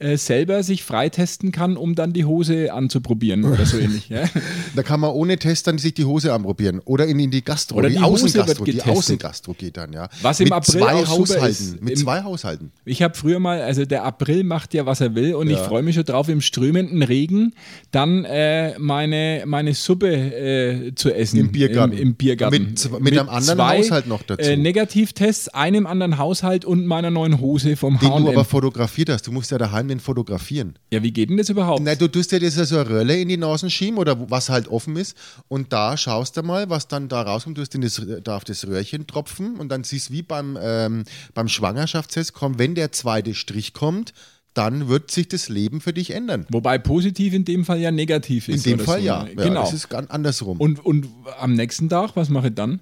äh, 0.00 0.16
selber 0.16 0.62
sich 0.62 0.82
freitesten 0.82 1.52
kann, 1.52 1.76
um 1.76 1.94
dann 1.94 2.14
die 2.14 2.24
Hose 2.24 2.72
anzuprobieren 2.72 3.44
oder 3.44 3.66
so 3.66 3.78
ähnlich. 3.78 4.08
Ja? 4.08 4.24
Da 4.74 4.82
kann 4.82 5.00
man 5.00 5.10
ohne 5.10 5.36
Test 5.36 5.66
dann 5.66 5.78
sich 5.78 5.94
die 5.94 6.04
Hose 6.04 6.32
anprobieren 6.32 6.80
oder 6.80 7.06
in, 7.06 7.18
in 7.18 7.30
die 7.30 7.44
Gastro, 7.44 7.76
oder 7.76 7.88
die, 7.88 7.96
die 7.96 8.02
Außengastro, 8.02 8.64
die 8.64 8.82
Außengastro 8.82 9.52
geht 9.52 9.76
dann, 9.76 9.92
ja. 9.92 10.08
Was 10.22 10.40
im 10.40 10.44
mit 10.44 10.52
April 10.54 10.80
zwei 10.80 11.06
Haushalten, 11.06 11.48
ist, 11.50 11.82
mit 11.82 11.94
im, 11.94 11.96
zwei 11.98 12.22
Haushalten. 12.22 12.72
Ich 12.84 13.02
habe 13.02 13.14
früher 13.14 13.40
mal, 13.40 13.60
also 13.60 13.84
der 13.84 14.04
April 14.04 14.44
macht 14.44 14.72
ja, 14.72 14.86
was 14.86 15.00
er 15.00 15.14
will 15.14 15.34
und 15.34 15.50
ja. 15.50 15.56
ich 15.56 15.62
freue 15.66 15.82
mich 15.82 15.96
schon 15.96 16.04
drauf, 16.04 16.28
im 16.28 16.40
strömenden 16.40 17.02
Regen 17.02 17.52
dann 17.90 18.24
äh, 18.24 18.78
meine, 18.78 19.42
meine 19.46 19.74
Suppe 19.74 20.08
äh, 20.08 20.94
zu 20.94 21.12
essen. 21.12 21.38
Im 21.40 21.52
Biergarten. 21.52 21.92
Im, 21.92 21.98
im 21.98 22.14
Biergarten. 22.14 22.62
Mit, 22.62 22.90
mit, 22.90 23.00
mit, 23.02 23.18
einem 23.18 23.28
anderen 23.28 23.58
zwei, 23.58 23.78
Haushalt 23.78 24.06
noch 24.06 24.22
dazu. 24.22 24.48
Äh, 24.48 24.56
Negativtests, 24.56 25.48
einem 25.48 25.86
anderen 25.86 26.16
Haushalt 26.16 26.64
und 26.64 26.86
meiner 26.86 27.10
neuen 27.10 27.40
Hose 27.40 27.76
vom 27.76 27.98
Den 27.98 28.10
H&M. 28.10 28.24
du 28.24 28.30
aber 28.30 28.44
fotografiert 28.44 29.10
hast. 29.10 29.26
Du 29.26 29.32
musst 29.32 29.50
ja 29.50 29.58
daheim 29.58 29.89
den 29.90 30.00
fotografieren. 30.00 30.78
Ja, 30.90 31.02
wie 31.02 31.12
geht 31.12 31.28
denn 31.28 31.36
das 31.36 31.50
überhaupt? 31.50 31.82
Na, 31.82 31.94
du 31.94 32.08
tust 32.08 32.32
dir 32.32 32.40
das 32.40 32.54
so 32.54 32.78
eine 32.78 32.88
Rölle 32.88 33.20
in 33.20 33.28
die 33.28 33.36
Nasen 33.36 33.68
schieben 33.68 33.98
oder 33.98 34.30
was 34.30 34.48
halt 34.48 34.68
offen 34.68 34.96
ist 34.96 35.16
und 35.48 35.72
da 35.72 35.96
schaust 35.96 36.36
du 36.36 36.42
mal, 36.42 36.70
was 36.70 36.88
dann 36.88 37.08
da 37.08 37.22
rauskommt. 37.22 37.58
Du 37.58 37.64
das, 37.64 38.02
da 38.24 38.36
auf 38.36 38.44
das 38.44 38.66
Röhrchen 38.66 39.06
tropfen 39.06 39.56
und 39.56 39.68
dann 39.68 39.84
siehst 39.84 40.08
du 40.08 40.14
wie 40.14 40.22
beim, 40.22 40.58
ähm, 40.60 41.04
beim 41.34 41.48
Schwangerschaftstest 41.48 42.32
kommt, 42.32 42.58
wenn 42.58 42.74
der 42.74 42.92
zweite 42.92 43.34
Strich 43.34 43.74
kommt, 43.74 44.14
dann 44.54 44.88
wird 44.88 45.10
sich 45.10 45.28
das 45.28 45.48
Leben 45.48 45.80
für 45.80 45.92
dich 45.92 46.10
ändern. 46.10 46.46
Wobei 46.50 46.78
positiv 46.78 47.34
in 47.34 47.44
dem 47.44 47.64
Fall 47.64 47.78
ja 47.78 47.90
negativ 47.90 48.48
ist. 48.48 48.66
In 48.66 48.78
dem 48.78 48.84
Fall 48.84 49.00
so. 49.00 49.06
ja. 49.06 49.24
Genau. 49.24 49.44
Ja, 49.44 49.54
das 49.60 49.72
ist 49.72 49.88
ganz 49.88 50.10
andersrum. 50.10 50.58
Und, 50.58 50.84
und 50.84 51.06
am 51.38 51.54
nächsten 51.54 51.88
Tag, 51.88 52.16
was 52.16 52.28
mache 52.30 52.48
ich 52.48 52.54
dann? 52.54 52.80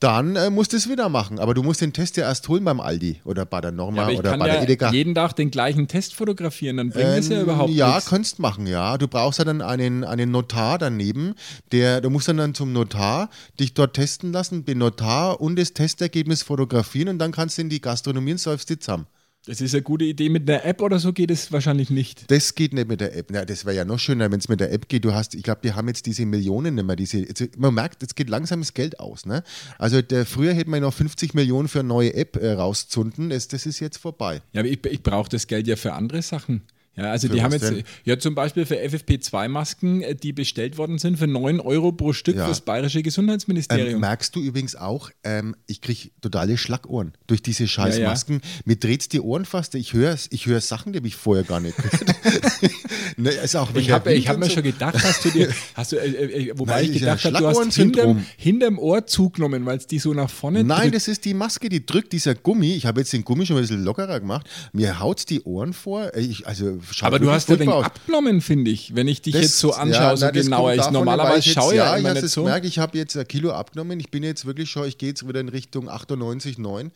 Dann 0.00 0.34
äh, 0.34 0.50
musst 0.50 0.72
du 0.72 0.78
es 0.78 0.88
wieder 0.88 1.08
machen. 1.08 1.38
Aber 1.38 1.54
du 1.54 1.62
musst 1.62 1.82
den 1.82 1.92
Test 1.92 2.16
ja 2.16 2.24
erst 2.24 2.48
holen 2.48 2.64
beim 2.64 2.80
Aldi 2.80 3.20
oder 3.24 3.44
bei 3.44 3.60
der 3.60 3.70
Norma 3.70 4.10
ja, 4.10 4.18
oder 4.18 4.36
bei 4.38 4.48
ja 4.48 4.54
der 4.54 4.62
Edeka. 4.62 4.90
jeden 4.90 5.14
Tag 5.14 5.34
den 5.34 5.50
gleichen 5.50 5.86
Test 5.88 6.14
fotografieren, 6.14 6.78
dann 6.78 6.90
bringt 6.90 7.08
es 7.10 7.26
ähm, 7.26 7.36
ja 7.36 7.42
überhaupt 7.42 7.70
ja, 7.70 7.88
nichts. 7.88 8.04
Ja, 8.06 8.10
könntest 8.10 8.38
machen, 8.38 8.66
ja. 8.66 8.96
Du 8.98 9.06
brauchst 9.06 9.38
ja 9.38 9.44
dann 9.44 9.60
einen, 9.60 10.02
einen 10.02 10.30
Notar 10.30 10.78
daneben, 10.78 11.34
der, 11.70 12.00
du 12.00 12.08
musst 12.08 12.28
dann, 12.28 12.38
dann 12.38 12.54
zum 12.54 12.72
Notar 12.72 13.28
dich 13.60 13.74
dort 13.74 13.94
testen 13.94 14.32
lassen, 14.32 14.64
den 14.64 14.78
Notar 14.78 15.40
und 15.40 15.56
das 15.56 15.74
Testergebnis 15.74 16.42
fotografieren 16.42 17.08
und 17.08 17.18
dann 17.18 17.30
kannst 17.30 17.58
du 17.58 17.62
in 17.62 17.68
die 17.68 17.80
Gastronomie 17.80 18.32
und 18.32 18.38
säufst 18.38 18.70
die 18.70 18.78
zusammen. 18.78 19.06
Das 19.46 19.62
ist 19.62 19.74
eine 19.74 19.82
gute 19.82 20.04
Idee. 20.04 20.28
Mit 20.28 20.48
einer 20.48 20.64
App 20.66 20.82
oder 20.82 20.98
so 20.98 21.14
geht 21.14 21.30
es 21.30 21.50
wahrscheinlich 21.50 21.88
nicht. 21.88 22.30
Das 22.30 22.54
geht 22.54 22.74
nicht 22.74 22.88
mit 22.88 23.00
der 23.00 23.16
App. 23.16 23.28
Na, 23.30 23.44
das 23.46 23.64
wäre 23.64 23.74
ja 23.74 23.84
noch 23.86 23.98
schöner, 23.98 24.30
wenn 24.30 24.38
es 24.38 24.48
mit 24.48 24.60
der 24.60 24.70
App 24.70 24.88
geht. 24.88 25.04
Du 25.04 25.14
hast, 25.14 25.34
ich 25.34 25.42
glaube, 25.42 25.60
die 25.64 25.72
haben 25.72 25.88
jetzt 25.88 26.04
diese 26.04 26.26
Millionen 26.26 26.74
nicht 26.74 26.86
mehr. 26.86 26.96
Diese, 26.96 27.24
also 27.26 27.46
man 27.56 27.72
merkt, 27.72 28.02
es 28.02 28.14
geht 28.14 28.28
langsam 28.28 28.60
das 28.60 28.74
Geld 28.74 29.00
aus. 29.00 29.24
Ne? 29.24 29.42
Also 29.78 30.02
der, 30.02 30.26
früher 30.26 30.52
hätte 30.52 30.68
man 30.68 30.82
noch 30.82 30.92
50 30.92 31.32
Millionen 31.32 31.68
für 31.68 31.80
eine 31.80 31.88
neue 31.88 32.12
App 32.14 32.36
äh, 32.36 32.52
rauszunden. 32.52 33.30
Das, 33.30 33.48
das 33.48 33.64
ist 33.64 33.80
jetzt 33.80 33.96
vorbei. 33.96 34.42
Ja, 34.52 34.60
aber 34.60 34.68
ich, 34.68 34.84
ich 34.84 35.02
brauche 35.02 35.30
das 35.30 35.46
Geld 35.46 35.66
ja 35.66 35.76
für 35.76 35.94
andere 35.94 36.20
Sachen. 36.20 36.62
Ja, 36.96 37.12
also 37.12 37.28
für 37.28 37.34
die 37.34 37.42
haben 37.42 37.52
jetzt, 37.52 37.70
denn? 37.70 37.84
ja 38.04 38.18
zum 38.18 38.34
Beispiel 38.34 38.66
für 38.66 38.76
FFP2-Masken, 38.76 40.02
äh, 40.02 40.14
die 40.14 40.32
bestellt 40.32 40.76
worden 40.76 40.98
sind 40.98 41.18
für 41.18 41.28
9 41.28 41.60
Euro 41.60 41.92
pro 41.92 42.12
Stück 42.12 42.36
ja. 42.36 42.46
fürs 42.46 42.60
Bayerische 42.62 43.02
Gesundheitsministerium. 43.02 43.94
Ähm, 43.94 44.00
merkst 44.00 44.34
du 44.34 44.40
übrigens 44.40 44.74
auch, 44.74 45.10
ähm, 45.22 45.54
ich 45.66 45.80
kriege 45.80 46.10
totale 46.20 46.58
Schlagohren 46.58 47.12
durch 47.28 47.42
diese 47.42 47.68
scheiß 47.68 47.98
ja, 47.98 48.08
Masken. 48.08 48.40
Ja. 48.42 48.48
Mir 48.64 48.76
dreht 48.76 49.12
die 49.12 49.20
Ohren 49.20 49.44
fast. 49.44 49.74
Ich 49.76 49.92
höre 49.92 50.16
ich 50.30 50.46
hör 50.46 50.60
Sachen, 50.60 50.92
die 50.92 50.98
habe 50.98 51.06
ich 51.06 51.14
vorher 51.14 51.44
gar 51.44 51.60
nicht 51.60 51.76
gehört. 51.76 52.04
ne, 53.16 53.30
ist 53.30 53.54
auch 53.54 53.72
ich 53.74 53.90
habe 53.90 54.10
hab 54.10 54.38
mir 54.38 54.46
so. 54.46 54.54
schon 54.54 54.62
gedacht, 54.64 54.96
hast 55.02 55.24
du 55.24 55.30
dir, 55.30 55.48
hast 55.74 55.92
du, 55.92 55.96
äh, 55.96 56.48
äh, 56.48 56.58
wobei 56.58 56.82
Nein, 56.82 56.92
ich 56.92 56.98
gedacht 56.98 57.24
habe, 57.24 57.38
du 57.38 57.46
hast 57.46 57.74
hinterm, 57.74 58.24
hinterm 58.36 58.78
Ohr 58.78 59.06
zugenommen, 59.06 59.64
weil 59.64 59.78
es 59.78 59.86
die 59.86 60.00
so 60.00 60.12
nach 60.12 60.28
vorne 60.28 60.64
Nein, 60.64 60.82
drückt. 60.82 60.96
das 60.96 61.08
ist 61.08 61.24
die 61.24 61.34
Maske, 61.34 61.68
die 61.68 61.86
drückt 61.86 62.12
dieser 62.12 62.34
Gummi. 62.34 62.74
Ich 62.74 62.86
habe 62.86 63.00
jetzt 63.00 63.12
den 63.12 63.24
Gummi 63.24 63.46
schon 63.46 63.56
ein 63.56 63.62
bisschen 63.62 63.84
lockerer 63.84 64.18
gemacht. 64.18 64.48
Mir 64.72 64.98
haut 64.98 65.30
die 65.30 65.42
Ohren 65.42 65.72
vor. 65.72 66.14
Ich, 66.16 66.46
also 66.46 66.79
aber 67.00 67.18
du 67.18 67.30
hast 67.30 67.48
ja 67.48 67.56
den 67.56 67.68
abgenommen, 67.68 68.40
finde 68.40 68.70
ich, 68.70 68.94
wenn 68.94 69.08
ich 69.08 69.22
dich 69.22 69.34
das, 69.34 69.42
jetzt 69.42 69.58
so 69.58 69.72
anschaue, 69.72 70.02
ja, 70.02 70.16
so 70.16 70.26
na, 70.26 70.30
genauer. 70.32 70.74
Ich 70.74 70.90
normalerweise 70.90 71.50
schaue 71.50 71.74
ja, 71.74 71.86
ja 71.86 71.96
immer 71.96 72.14
ich 72.14 72.22
nicht 72.22 72.32
so. 72.32 72.44
merke, 72.44 72.66
ich 72.66 72.78
habe 72.78 72.96
jetzt 72.98 73.16
ein 73.16 73.26
Kilo 73.26 73.52
abgenommen. 73.52 73.98
Ich 74.00 74.10
bin 74.10 74.22
jetzt 74.22 74.46
wirklich 74.46 74.70
schon, 74.70 74.86
ich 74.86 74.98
gehe 74.98 75.10
jetzt 75.10 75.26
wieder 75.26 75.40
in 75.40 75.48
Richtung 75.48 75.88
98, 75.88 76.58
9. 76.58 76.90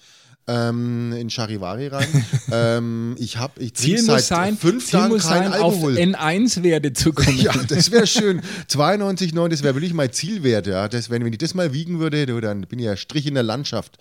Ähm, 0.46 1.14
in 1.18 1.30
Charivari 1.30 1.86
rein. 1.86 2.26
ähm, 2.52 3.16
ich 3.18 3.38
habe 3.38 3.62
ich 3.62 3.72
Ziel 3.74 3.98
seit 3.98 4.24
sein, 4.24 4.58
fünf 4.58 4.84
Ziel 4.84 5.00
Tagen 5.00 5.18
kein 5.18 5.52
Alkohol. 5.52 5.94
auf 5.94 5.98
N1-Werte 5.98 6.92
zu 6.92 7.12
kommen. 7.14 7.38
ja, 7.38 7.54
das 7.66 7.90
wäre 7.90 8.06
schön. 8.06 8.42
92,9, 8.70 9.48
das 9.48 9.62
wäre 9.62 9.74
wirklich 9.74 9.94
mein 9.94 10.12
Zielwert. 10.12 10.66
Ja. 10.66 10.86
Das, 10.88 11.08
wenn, 11.08 11.24
wenn 11.24 11.32
ich 11.32 11.38
das 11.38 11.54
mal 11.54 11.72
wiegen 11.72 11.98
würde, 11.98 12.26
dann 12.42 12.62
bin 12.62 12.78
ich 12.78 12.84
ja 12.84 12.96
Strich 12.96 13.26
in 13.26 13.34
der 13.34 13.42
Landschaft. 13.42 13.96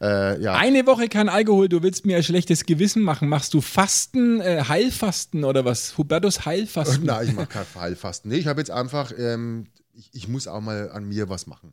Äh, 0.00 0.40
ja. 0.42 0.54
Eine 0.54 0.86
Woche 0.86 1.08
kein 1.08 1.28
Alkohol, 1.28 1.68
du 1.68 1.82
willst 1.82 2.04
mir 2.04 2.16
ein 2.16 2.22
schlechtes 2.22 2.64
Gewissen 2.66 3.02
machen. 3.02 3.28
Machst 3.28 3.54
du 3.54 3.60
Fasten, 3.60 4.40
äh, 4.40 4.64
Heilfasten 4.68 5.44
oder 5.44 5.64
was? 5.64 5.96
Hubertus 5.96 6.44
Heilfasten? 6.44 7.04
Nein, 7.04 7.28
ich 7.28 7.34
mache 7.34 7.46
kein 7.46 7.66
Heilfasten. 7.74 8.30
Nee, 8.30 8.38
ich 8.38 8.46
habe 8.46 8.60
jetzt 8.60 8.70
einfach, 8.70 9.12
ähm, 9.16 9.68
ich, 9.92 10.10
ich, 10.12 10.28
muss 10.28 10.46
auch 10.46 10.60
mal 10.60 10.90
an 10.90 11.08
mir 11.08 11.28
was 11.28 11.46
machen. 11.46 11.72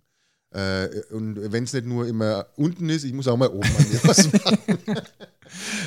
Äh, 0.51 0.88
und 1.12 1.51
wenn 1.51 1.63
es 1.65 1.74
nicht 1.74 1.86
nur 1.86 2.08
immer 2.08 2.48
unten 2.56 2.89
ist, 2.89 3.03
ich 3.03 3.13
muss 3.13 3.27
auch 3.27 3.38
mal 3.38 3.50
oben 3.50 3.70
an 3.77 3.89
mir 3.92 4.00
was 4.03 4.32
machen. 4.32 4.58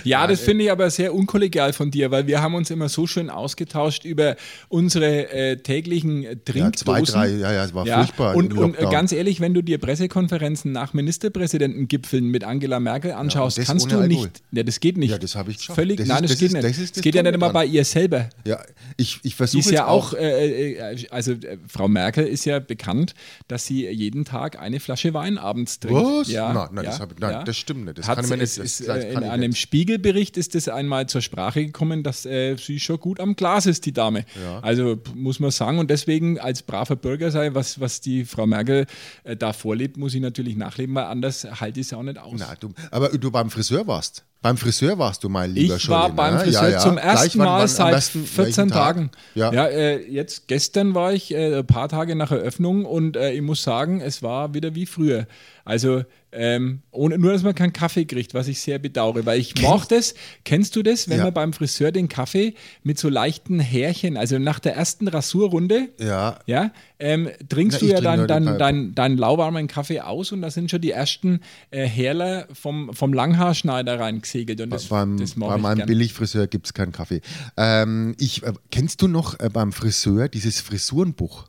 Ja, 0.04 0.26
das 0.26 0.40
finde 0.40 0.64
ich 0.64 0.70
aber 0.70 0.90
sehr 0.90 1.14
unkollegial 1.14 1.73
von 1.73 1.90
dir, 1.90 2.11
weil 2.11 2.26
wir 2.26 2.40
haben 2.40 2.54
uns 2.54 2.70
immer 2.70 2.88
so 2.88 3.06
schön 3.06 3.30
ausgetauscht 3.30 4.04
über 4.04 4.37
unsere 4.68 5.30
äh, 5.30 5.56
täglichen 5.56 6.23
Trinkdosen. 6.44 6.62
Ja, 6.64 6.73
zwei, 6.73 7.02
drei, 7.02 7.28
ja, 7.28 7.52
ja, 7.52 7.64
es 7.64 7.75
war 7.75 7.87
ja. 7.87 7.99
furchtbar. 7.99 8.37
Und, 8.37 8.54
und 8.54 8.78
äh, 8.78 8.87
ganz 8.90 9.12
ehrlich, 9.12 9.40
wenn 9.40 9.54
du 9.54 9.62
dir 9.62 9.78
Pressekonferenzen 9.78 10.73
nach 10.73 10.94
Ministerpräsidentengipfeln 10.94 12.25
mit 12.25 12.44
Angela 12.44 12.80
Merkel 12.80 13.12
anschaust, 13.12 13.58
ja, 13.58 13.64
kannst 13.64 13.90
du 13.90 14.00
nicht. 14.02 14.42
Ja, 14.52 14.62
das 14.62 14.80
geht 14.80 14.96
nicht. 14.96 15.11
Ja, 15.11 15.18
das 15.18 15.35
habe 15.35 15.50
ich 15.50 15.58
geschafft. 15.58 15.76
Völlig, 15.76 15.99
das 15.99 16.08
nein, 16.08 16.23
das, 16.23 16.32
das 16.32 16.40
geht 16.40 16.49
ist, 16.49 16.54
nicht. 16.54 16.64
Das, 16.64 16.92
das 16.92 17.02
geht 17.02 17.14
ja 17.14 17.23
nicht 17.23 17.35
immer 17.35 17.50
bei 17.52 17.66
ihr 17.66 17.85
selber. 17.85 18.28
Ja, 18.44 18.61
ich, 18.96 19.20
ich 19.23 19.35
versuche. 19.35 19.61
Ist 19.61 19.70
ja 19.70 19.87
auch, 19.87 20.14
äh, 20.14 20.73
äh, 20.73 21.06
also 21.11 21.32
äh, 21.32 21.58
Frau 21.66 21.88
Merkel 21.88 22.26
ist 22.26 22.44
ja 22.44 22.58
bekannt, 22.58 23.14
dass 23.49 23.66
sie 23.66 23.88
jeden 23.88 24.25
Tag 24.25 24.61
eine 24.61 24.80
Flasche 24.80 25.14
Wein 25.14 25.38
abends 25.38 25.80
trinkt. 25.80 26.00
Was? 26.02 26.28
Ja, 26.28 26.52
nein, 26.52 26.68
nein, 26.73 26.85
das, 26.85 27.00
ich, 27.00 27.18
nein 27.18 27.44
das, 27.44 27.56
stimmt 27.56 27.85
nicht. 27.85 27.99
Das 27.99 28.08
Hat 28.08 28.18
kann 28.18 28.28
man 28.28 28.38
nicht. 28.38 28.56
Ist, 28.56 28.87
das 28.87 29.04
in 29.04 29.25
einem 29.25 29.54
Spiegelbericht 29.57 30.37
ist 30.37 30.55
es 30.55 30.69
einmal 30.69 31.09
zur 31.09 31.21
Sprache 31.21 31.65
gekommen, 31.65 32.03
dass 32.03 32.27
äh, 32.27 32.57
sie 32.57 32.81
schon 32.81 33.01
gut 33.01 33.21
am 33.21 33.37
Glas 33.37 33.67
ist, 33.67 33.87
die 33.87 33.93
Dame. 33.93 34.25
Ja. 34.41 34.61
Also 34.61 34.99
muss 35.15 35.41
man 35.41 35.51
sagen, 35.51 35.79
und 35.79 35.91
deswegen 35.91 36.39
als 36.39 36.63
braver 36.63 36.97
Bürger 36.97 37.31
sei, 37.31 37.55
was, 37.55 37.81
was 37.81 38.01
die 38.01 38.25
Frau 38.25 38.47
Merkel 38.47 38.87
äh, 39.25 39.37
da 39.37 39.53
vorlebt, 39.53 39.97
muss 39.97 40.15
ich 40.15 40.21
natürlich 40.21 40.57
nachleben, 40.57 40.95
weil 40.95 41.05
anders 41.05 41.45
halte 41.61 41.81
ich 41.81 41.87
es 41.87 41.93
auch 41.93 42.03
nicht 42.03 42.19
aus. 42.19 42.39
Na, 42.39 42.55
du, 42.59 42.73
aber 42.91 43.09
du 43.11 43.31
beim 43.31 43.51
Friseur 43.51 43.87
warst. 43.87 44.25
Beim 44.43 44.57
Friseur 44.57 44.99
warst 44.99 45.25
du 45.25 45.28
mal 45.28 45.50
lieber 45.50 45.76
ich 45.76 45.83
schon. 45.83 45.95
Ich 45.95 46.00
war 46.00 46.12
beim 46.12 46.38
Friseur 46.38 46.64
ja, 46.64 46.71
ja. 46.71 46.78
zum 46.78 46.99
ersten 46.99 47.38
Mal 47.38 47.61
wann, 47.61 47.69
seit 47.69 48.02
14 48.02 48.69
Tagen. 48.69 49.11
Ja, 49.35 49.52
ja 49.52 49.66
äh, 49.66 50.09
jetzt 50.09 50.47
gestern 50.47 50.95
war 50.95 51.12
ich 51.12 51.35
äh, 51.35 51.59
ein 51.59 51.66
paar 51.66 51.88
Tage 51.88 52.14
nach 52.14 52.31
Eröffnung 52.31 52.85
und 52.85 53.16
äh, 53.16 53.33
ich 53.33 53.43
muss 53.43 53.62
sagen, 53.62 54.00
es 54.00 54.23
war 54.23 54.55
wieder 54.55 54.75
wie 54.75 54.87
früher. 54.87 55.26
Also 55.64 56.05
ähm, 56.31 56.83
ohne, 56.90 57.19
nur, 57.19 57.33
dass 57.33 57.43
man 57.43 57.55
keinen 57.55 57.73
Kaffee 57.73 58.05
kriegt, 58.05 58.35
was 58.35 58.47
ich 58.47 58.61
sehr 58.61 58.78
bedauere, 58.78 59.25
weil 59.25 59.40
ich 59.40 59.61
mochte 59.62 59.97
es. 59.97 60.14
Kennst 60.45 60.76
du 60.76 60.83
das, 60.83 61.09
wenn 61.09 61.23
man 61.23 61.33
beim 61.33 61.52
Friseur 61.52 61.90
den 61.90 62.09
Kaffee 62.09 62.55
mit 62.83 62.99
so 62.99 63.09
leichten 63.09 63.59
Härchen, 63.59 64.16
also 64.16 64.38
nach 64.38 64.61
der 64.61 64.76
ersten 64.76 65.09
Rasurrunde, 65.09 65.88
ja, 65.99 66.38
ja 66.47 66.73
ähm, 66.99 67.29
trinkst 67.49 67.81
Na, 67.83 67.87
du 67.87 67.93
ja 67.93 68.00
dann 68.00 68.26
deinen 68.26 68.59
dein, 68.59 68.95
dein 68.95 69.17
lauwarmen 69.17 69.67
Kaffee 69.67 70.00
aus 70.00 70.33
und 70.33 70.43
da 70.43 70.50
sind 70.50 70.71
schon 70.71 70.81
die 70.81 70.91
ersten 70.91 71.41
äh, 71.71 71.87
Härler 71.87 72.49
vom, 72.53 72.93
vom 72.93 73.12
Langhaarschneider 73.12 74.01
reingesegelt. 74.01 74.61
Und 74.61 74.70
das, 74.70 74.87
beim, 74.87 75.18
das 75.18 75.35
bei 75.35 75.59
meinem 75.59 75.79
gern. 75.79 75.88
Billigfriseur 75.88 76.47
gibt 76.47 76.66
es 76.66 76.75
keinen 76.75 76.92
Kaffee. 76.92 77.20
Ähm, 77.57 78.14
ich, 78.18 78.42
äh, 78.42 78.53
kennst 78.70 79.03
du 79.03 79.09
noch 79.09 79.38
äh, 79.40 79.51
beim 79.53 79.73
Friseur 79.73 80.29
dieses 80.29 80.61
Frisurenbuch? 80.61 81.49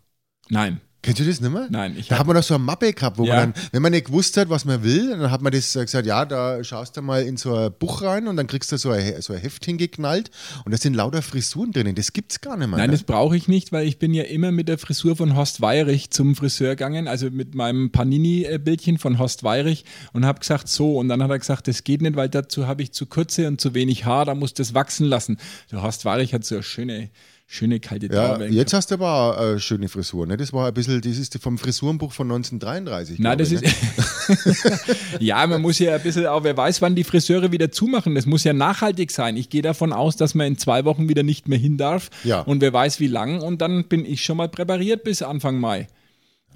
Nein. 0.49 0.81
Kennst 1.07 1.21
du 1.21 1.25
das 1.25 1.39
nicht 1.39 1.53
mehr? 1.53 1.67
Nein. 1.69 1.95
Ich 1.97 2.09
da 2.09 2.19
hat 2.19 2.27
man 2.27 2.35
doch 2.35 2.43
so 2.43 2.55
eine 2.55 2.63
Mappe 2.65 2.91
gehabt, 2.91 3.17
wo 3.17 3.23
ja. 3.23 3.35
man 3.35 3.53
dann, 3.53 3.63
wenn 3.71 3.81
man 3.81 3.93
nicht 3.93 4.07
gewusst 4.07 4.35
hat, 4.35 4.49
was 4.49 4.65
man 4.65 4.83
will, 4.83 5.11
dann 5.11 5.31
hat 5.31 5.41
man 5.41 5.53
das 5.53 5.71
gesagt, 5.71 6.05
ja, 6.05 6.25
da 6.25 6.61
schaust 6.65 6.97
du 6.97 7.01
mal 7.01 7.23
in 7.23 7.37
so 7.37 7.55
ein 7.55 7.71
Buch 7.71 8.01
rein 8.01 8.27
und 8.27 8.35
dann 8.35 8.47
kriegst 8.47 8.73
du 8.73 8.77
so 8.77 8.89
ein, 8.89 9.21
so 9.21 9.31
ein 9.31 9.39
Heft 9.39 9.63
hingeknallt 9.63 10.31
und 10.65 10.73
da 10.73 10.77
sind 10.77 10.95
lauter 10.95 11.21
Frisuren 11.21 11.71
drinnen. 11.71 11.95
Das 11.95 12.11
gibt 12.11 12.33
es 12.33 12.41
gar 12.41 12.57
nicht 12.57 12.67
mehr. 12.67 12.77
Nein, 12.77 12.89
ne? 12.89 12.91
das 12.91 13.03
brauche 13.03 13.37
ich 13.37 13.47
nicht, 13.47 13.71
weil 13.71 13.87
ich 13.87 13.99
bin 13.99 14.13
ja 14.13 14.23
immer 14.23 14.51
mit 14.51 14.67
der 14.67 14.77
Frisur 14.77 15.15
von 15.15 15.37
Horst 15.37 15.61
Weirich 15.61 16.09
zum 16.09 16.35
Friseur 16.35 16.71
gegangen, 16.71 17.07
also 17.07 17.29
mit 17.29 17.55
meinem 17.55 17.89
Panini-Bildchen 17.89 18.97
von 18.97 19.17
Horst 19.17 19.45
Weirich 19.45 19.85
und 20.11 20.25
habe 20.25 20.39
gesagt, 20.39 20.67
so. 20.67 20.97
Und 20.97 21.07
dann 21.07 21.23
hat 21.23 21.29
er 21.29 21.39
gesagt, 21.39 21.69
das 21.69 21.85
geht 21.85 22.01
nicht, 22.01 22.17
weil 22.17 22.27
dazu 22.27 22.67
habe 22.67 22.83
ich 22.83 22.91
zu 22.91 23.05
kurze 23.05 23.47
und 23.47 23.61
zu 23.61 23.73
wenig 23.73 24.03
Haar, 24.03 24.25
da 24.25 24.35
muss 24.35 24.53
das 24.53 24.73
wachsen 24.73 25.05
lassen. 25.05 25.37
Der 25.71 25.83
Horst 25.83 26.03
Weirich 26.03 26.33
hat 26.33 26.43
so 26.43 26.55
eine 26.55 26.63
schöne 26.63 27.09
schöne 27.49 27.79
kalte 27.79 28.07
Ja, 28.13 28.39
jetzt 28.41 28.73
hast 28.73 28.91
du 28.91 28.95
aber 28.95 29.39
eine 29.39 29.59
schöne 29.59 29.87
Frisur. 29.87 30.27
Ne? 30.27 30.35
Das 30.35 30.51
war 30.51 30.67
ein 30.67 30.73
bisschen, 30.73 30.99
das 30.99 31.17
ist 31.17 31.39
vom 31.41 31.57
Frisurenbuch 31.57 32.11
von 32.11 32.29
1933. 32.29 33.19
Nein, 33.19 33.37
das 33.37 33.51
ich, 33.51 33.61
ne? 33.61 33.67
ist. 33.67 34.85
ja, 35.19 35.47
man 35.47 35.61
muss 35.61 35.79
ja 35.79 35.95
ein 35.95 36.03
bisschen 36.03 36.27
auch, 36.27 36.43
wer 36.43 36.57
weiß, 36.57 36.81
wann 36.81 36.95
die 36.95 37.05
Friseure 37.05 37.51
wieder 37.53 37.71
zumachen. 37.71 38.15
Das 38.15 38.25
muss 38.25 38.43
ja 38.43 38.51
nachhaltig 38.51 39.11
sein. 39.11 39.37
Ich 39.37 39.49
gehe 39.49 39.61
davon 39.61 39.93
aus, 39.93 40.17
dass 40.17 40.35
man 40.35 40.47
in 40.47 40.57
zwei 40.57 40.83
Wochen 40.83 41.07
wieder 41.07 41.23
nicht 41.23 41.47
mehr 41.47 41.57
hin 41.57 41.77
darf. 41.77 42.09
Ja. 42.25 42.41
Und 42.41 42.59
wer 42.61 42.73
weiß, 42.73 42.99
wie 42.99 43.07
lang. 43.07 43.41
Und 43.41 43.61
dann 43.61 43.85
bin 43.85 44.05
ich 44.05 44.23
schon 44.23 44.37
mal 44.37 44.49
präpariert 44.49 45.03
bis 45.05 45.21
Anfang 45.21 45.57
Mai. 45.59 45.87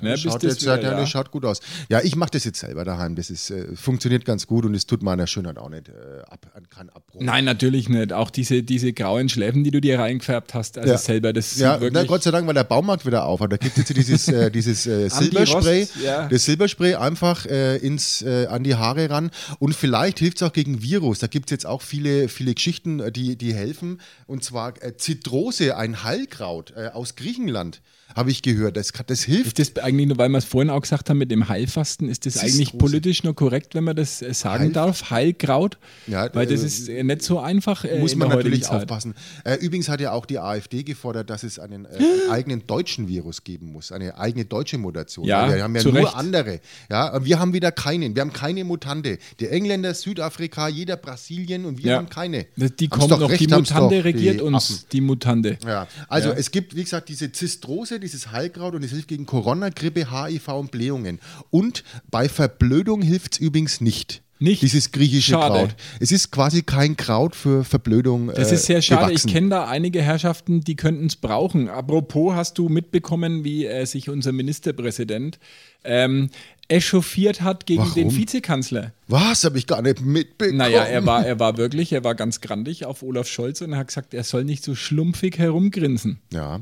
Ne, 0.02 0.18
schaut, 0.18 0.44
jetzt, 0.44 0.62
wieder, 0.62 0.82
ja, 0.82 1.00
ja. 1.00 1.06
schaut 1.06 1.32
gut 1.32 1.46
aus. 1.46 1.60
Ja, 1.90 2.02
ich 2.02 2.16
mache 2.16 2.32
das 2.32 2.44
jetzt 2.44 2.60
selber 2.60 2.86
daheim. 2.86 3.16
Das 3.16 3.30
ist, 3.30 3.50
äh, 3.52 3.76
funktioniert 3.76 4.26
ganz 4.26 4.48
gut 4.48 4.66
und 4.66 4.74
es 4.74 4.86
tut 4.86 5.04
meiner 5.04 5.28
Schönheit 5.28 5.58
auch 5.58 5.70
nicht 5.70 5.90
äh, 5.90 6.22
ab, 6.30 6.48
kein 6.70 6.90
Abbruch. 6.90 7.22
Nein, 7.22 7.46
natürlich 7.46 7.90
nicht. 7.90 8.14
Auch 8.14 8.30
diese, 8.30 8.64
diese 8.64 8.94
grauen 8.94 9.30
Schläfen, 9.30 9.64
die 9.64 9.72
du 9.72 9.82
dir 9.82 10.00
reingefärbt 10.00 10.54
hast, 10.54 10.78
also 10.78 10.92
ja. 10.92 10.98
selber, 10.98 11.34
das 11.34 11.58
ja, 11.58 11.80
na, 11.92 12.04
Gott 12.04 12.24
sei 12.24 12.32
Dank, 12.32 12.48
weil 12.48 12.54
der 12.54 12.64
Baumarkt 12.64 13.06
wieder 13.06 13.26
auf 13.26 13.42
hat. 13.42 13.52
Da 13.52 13.58
gibt 13.58 13.78
es 13.78 13.90
jetzt 13.90 13.98
dieses, 13.98 14.28
äh, 14.28 14.52
dieses 14.52 14.86
äh, 14.88 15.10
Silberspray. 15.10 15.88
Ja. 16.04 16.28
Das 16.28 16.46
Silberspray 16.46 16.96
einfach 16.96 17.46
äh, 17.46 17.78
ins, 17.78 18.22
äh, 18.22 18.48
an 18.48 18.64
die 18.64 18.76
Haare 18.76 19.10
ran. 19.10 19.32
Und 19.60 19.76
vielleicht 19.76 20.20
hilft 20.20 20.38
es 20.38 20.44
auch 20.44 20.54
gegen 20.54 20.82
Virus. 20.82 21.20
Da 21.20 21.28
gibt 21.28 21.50
es 21.50 21.52
jetzt 21.52 21.66
auch 21.66 21.82
viele, 21.82 22.28
viele 22.28 22.54
Geschichten, 22.54 23.12
die, 23.12 23.36
die 23.36 23.54
helfen. 23.54 24.02
Und 24.28 24.44
zwar 24.44 24.74
Zitrose, 24.98 25.78
ein 25.78 26.04
Heilkraut 26.04 26.74
aus 26.74 27.16
Griechenland 27.16 27.82
habe 28.16 28.32
ich 28.32 28.42
gehört. 28.42 28.78
Das, 28.78 28.92
das 29.08 29.24
hilft. 29.24 29.60
Ist 29.60 29.78
das 29.78 29.84
eigentlich 29.84 30.08
nur, 30.08 30.18
weil 30.18 30.30
wir 30.30 30.38
es 30.38 30.46
vorhin 30.46 30.70
auch 30.70 30.82
gesagt 30.82 31.10
haben 31.10 31.18
mit 31.18 31.32
dem 31.32 31.48
Heilfasten, 31.48 32.10
ist 32.10 32.26
das, 32.26 32.34
das 32.34 32.44
eigentlich 32.44 32.74
ist 32.74 32.78
politisch 32.78 33.24
nur 33.24 33.36
korrekt, 33.36 33.76
wenn 33.76 33.84
man 33.84 33.96
das 33.96 34.22
äh, 34.22 34.34
sagen 34.34 34.66
Heil 34.66 34.72
darf? 34.72 35.10
Heilkraut? 35.10 35.78
Ja, 36.08 36.30
weil 36.34 36.48
das 36.48 36.64
äh, 36.64 36.66
ist 36.66 36.90
äh, 36.90 37.04
nicht 37.04 37.22
so 37.22 37.40
einfach. 37.40 37.86
Äh, 37.86 38.00
muss 38.00 38.16
man 38.16 38.30
natürlich 38.30 38.64
Zeit. 38.64 38.84
aufpassen. 38.84 39.16
Äh, 39.44 39.56
übrigens 39.56 39.90
hat 39.90 40.02
ja 40.02 40.12
auch 40.12 40.26
die 40.26 40.40
AfD 40.40 40.84
gefordert, 40.84 41.30
dass 41.30 41.44
es 41.44 41.60
einen, 41.60 41.86
äh, 41.86 41.90
eigenen 42.30 42.68
deutschen 42.68 43.08
Virus 43.08 43.44
geben 43.44 43.72
muss, 43.72 43.92
eine 43.92 44.18
eigene 44.18 44.46
deutsche 44.46 44.78
Mutation. 44.78 45.26
Ja, 45.26 45.54
wir 45.54 45.64
haben 45.64 45.76
ja 45.76 45.84
nur 45.84 45.94
Recht. 45.94 46.16
andere. 46.16 46.60
Ja, 46.90 47.24
wir 47.24 47.40
haben 47.40 47.54
wieder 47.54 47.72
keinen. 47.72 48.16
Wir 48.16 48.22
haben 48.22 48.34
keine 48.34 48.64
Mutante. 48.64 49.18
Die 49.40 49.48
Engländer, 49.48 49.94
Südafrika, 49.94 50.68
jeder 50.68 50.98
Brasilien 50.98 51.66
und 51.66 51.78
wir 51.84 51.92
ja. 51.92 51.98
haben 51.98 52.10
keine. 52.10 52.48
Die 52.56 52.88
kommen 52.88 53.10
noch. 53.10 53.30
Recht, 53.30 53.40
die 53.40 53.48
Mutante 53.48 54.04
regiert 54.04 54.40
die 54.40 54.42
uns. 54.42 54.88
Die 54.92 55.02
Mutante. 55.02 55.58
Ja. 55.66 55.88
Also 56.08 56.30
ja. 56.30 56.36
es 56.36 56.52
gibt, 56.52 56.76
wie 56.76 56.84
gesagt, 56.84 57.10
diese 57.10 57.32
Zistrose, 57.32 58.00
dieses 58.02 58.32
Heilkraut 58.32 58.76
und 58.76 58.84
es 58.84 58.92
hilft 58.92 59.08
gegen 59.08 59.26
Corona, 59.26 59.70
Grippe, 59.70 60.12
HIV 60.12 60.48
und 60.50 60.72
Blähungen. 60.72 61.20
Und 61.50 61.84
bei 62.10 62.28
Verblödung 62.28 63.02
hilft 63.02 63.34
es 63.34 63.40
übrigens 63.40 63.82
nicht. 63.82 64.22
Nicht? 64.42 64.64
Dieses 64.64 64.92
griechische 64.92 65.34
schade. 65.34 65.60
Kraut. 65.60 65.76
Es 66.00 66.12
ist 66.12 66.32
quasi 66.32 66.64
kein 66.64 66.98
Kraut 66.98 67.36
für 67.36 67.64
Verblödung. 67.64 68.32
Das 68.34 68.52
ist 68.52 68.66
sehr 68.66 68.82
schade. 68.82 69.06
Gewachsen. 69.06 69.28
Ich 69.28 69.34
kenne 69.34 69.50
da 69.50 69.68
einige 69.68 70.02
Herrschaften, 70.02 70.62
die 70.62 70.76
könnten 70.76 71.06
es 71.06 71.16
brauchen. 71.16 71.70
Apropos, 71.70 72.34
hast 72.34 72.58
du 72.58 72.68
mitbekommen, 72.68 73.44
wie 73.44 73.68
äh, 73.68 73.86
sich 73.86 74.10
unser 74.10 74.32
Ministerpräsident 74.32 75.38
ähm, 75.84 76.32
echauffiert 76.70 77.42
hat 77.42 77.68
gegen 77.68 77.82
Warum? 77.84 77.94
den 77.94 78.16
Vizekanzler. 78.16 78.94
Was? 79.08 79.44
Habe 79.44 79.60
ich 79.60 79.68
gar 79.68 79.84
nicht 79.84 80.02
mitbekommen. 80.02 80.58
Naja, 80.58 80.86
er 80.86 81.06
war, 81.06 81.24
er 81.24 81.40
war 81.40 81.58
wirklich, 81.58 81.94
er 81.94 82.04
war 82.04 82.16
ganz 82.16 82.42
grandig 82.42 82.86
auf 82.86 83.04
Olaf 83.04 83.28
Scholz 83.28 83.62
und 83.62 83.74
er 83.74 83.78
hat 83.78 83.90
gesagt, 83.90 84.16
er 84.16 84.24
soll 84.24 84.44
nicht 84.44 84.64
so 84.64 84.74
schlumpfig 84.74 85.38
herumgrinsen. 85.38 86.20
Ja. 86.34 86.62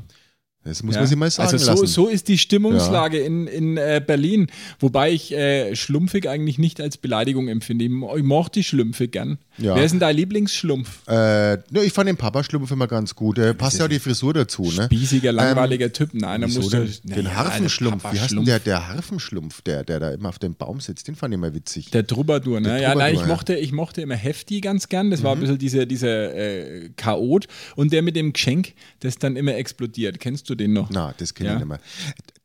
Das 0.62 0.82
muss 0.82 0.94
ja. 0.94 1.00
man 1.00 1.08
sich 1.08 1.16
mal 1.16 1.30
sagen 1.30 1.52
also 1.52 1.58
so, 1.58 1.70
lassen. 1.70 1.86
so 1.86 2.08
ist 2.08 2.28
die 2.28 2.36
Stimmungslage 2.36 3.20
ja. 3.20 3.24
in, 3.24 3.46
in 3.46 3.76
äh, 3.78 4.02
Berlin. 4.06 4.48
Wobei 4.78 5.10
ich 5.10 5.32
äh, 5.32 5.74
schlumpfig 5.74 6.28
eigentlich 6.28 6.58
nicht 6.58 6.82
als 6.82 6.98
Beleidigung 6.98 7.48
empfinde. 7.48 7.86
Ich, 7.86 7.90
ich 7.90 8.22
mochte 8.22 8.62
schlumpfig 8.62 9.10
gern. 9.12 9.38
Ja. 9.56 9.74
Wer 9.74 9.84
ist 9.84 9.92
denn 9.92 10.00
dein 10.00 10.16
Lieblingsschlumpf? 10.16 11.06
Äh, 11.06 11.12
ne, 11.70 11.84
ich 11.84 11.92
fand 11.92 12.08
den 12.08 12.16
Papa-Schlumpf 12.16 12.70
immer 12.70 12.86
ganz 12.86 13.14
gut. 13.14 13.38
Der 13.38 13.54
passt 13.54 13.78
ja 13.78 13.86
auch 13.86 13.88
die 13.88 13.98
Frisur 13.98 14.34
dazu. 14.34 14.62
Ne? 14.62 14.84
Spießiger, 14.84 15.32
langweiliger 15.32 15.86
ähm, 15.86 15.92
Typ. 15.92 16.10
Nein, 16.12 16.42
muss 16.42 16.68
den, 16.68 16.88
den 17.04 17.24
ja, 17.24 17.34
Harfenschlumpf. 17.36 18.04
Wie 18.12 18.20
heißt 18.20 18.32
denn 18.32 18.44
der, 18.44 18.58
der 18.58 18.88
Harfenschlumpf, 18.88 19.62
der, 19.62 19.84
der 19.84 20.00
da 20.00 20.10
immer 20.10 20.30
auf 20.30 20.38
dem 20.38 20.54
Baum 20.54 20.80
sitzt? 20.80 21.08
Den 21.08 21.14
fand 21.14 21.32
ich 21.32 21.38
immer 21.38 21.54
witzig. 21.54 21.90
Der 21.90 22.06
Troubadour, 22.06 22.60
ne? 22.60 22.68
Der 22.68 22.80
ja, 22.80 22.94
nein, 22.94 23.14
ich 23.14 23.26
mochte, 23.26 23.54
ich 23.54 23.72
mochte 23.72 24.02
immer 24.02 24.16
Hefti 24.16 24.60
ganz 24.60 24.88
gern. 24.88 25.10
Das 25.10 25.20
mhm. 25.20 25.24
war 25.24 25.32
ein 25.32 25.38
mhm. 25.38 25.42
bisschen 25.42 25.58
dieser, 25.58 25.86
dieser 25.86 26.34
äh, 26.34 26.90
Chaot. 26.96 27.46
Und 27.76 27.92
der 27.92 28.02
mit 28.02 28.16
dem 28.16 28.32
Geschenk, 28.32 28.74
das 29.00 29.16
dann 29.16 29.36
immer 29.36 29.54
explodiert. 29.54 30.20
Kennst 30.20 30.48
du 30.48 30.49
den 30.54 30.72
noch? 30.72 30.90
Na, 30.90 31.14
das 31.16 31.30
das 31.30 31.34
kenne 31.34 31.50
ja. 31.50 31.54
ich 31.54 31.60
nicht 31.60 31.68
mehr. 31.68 31.80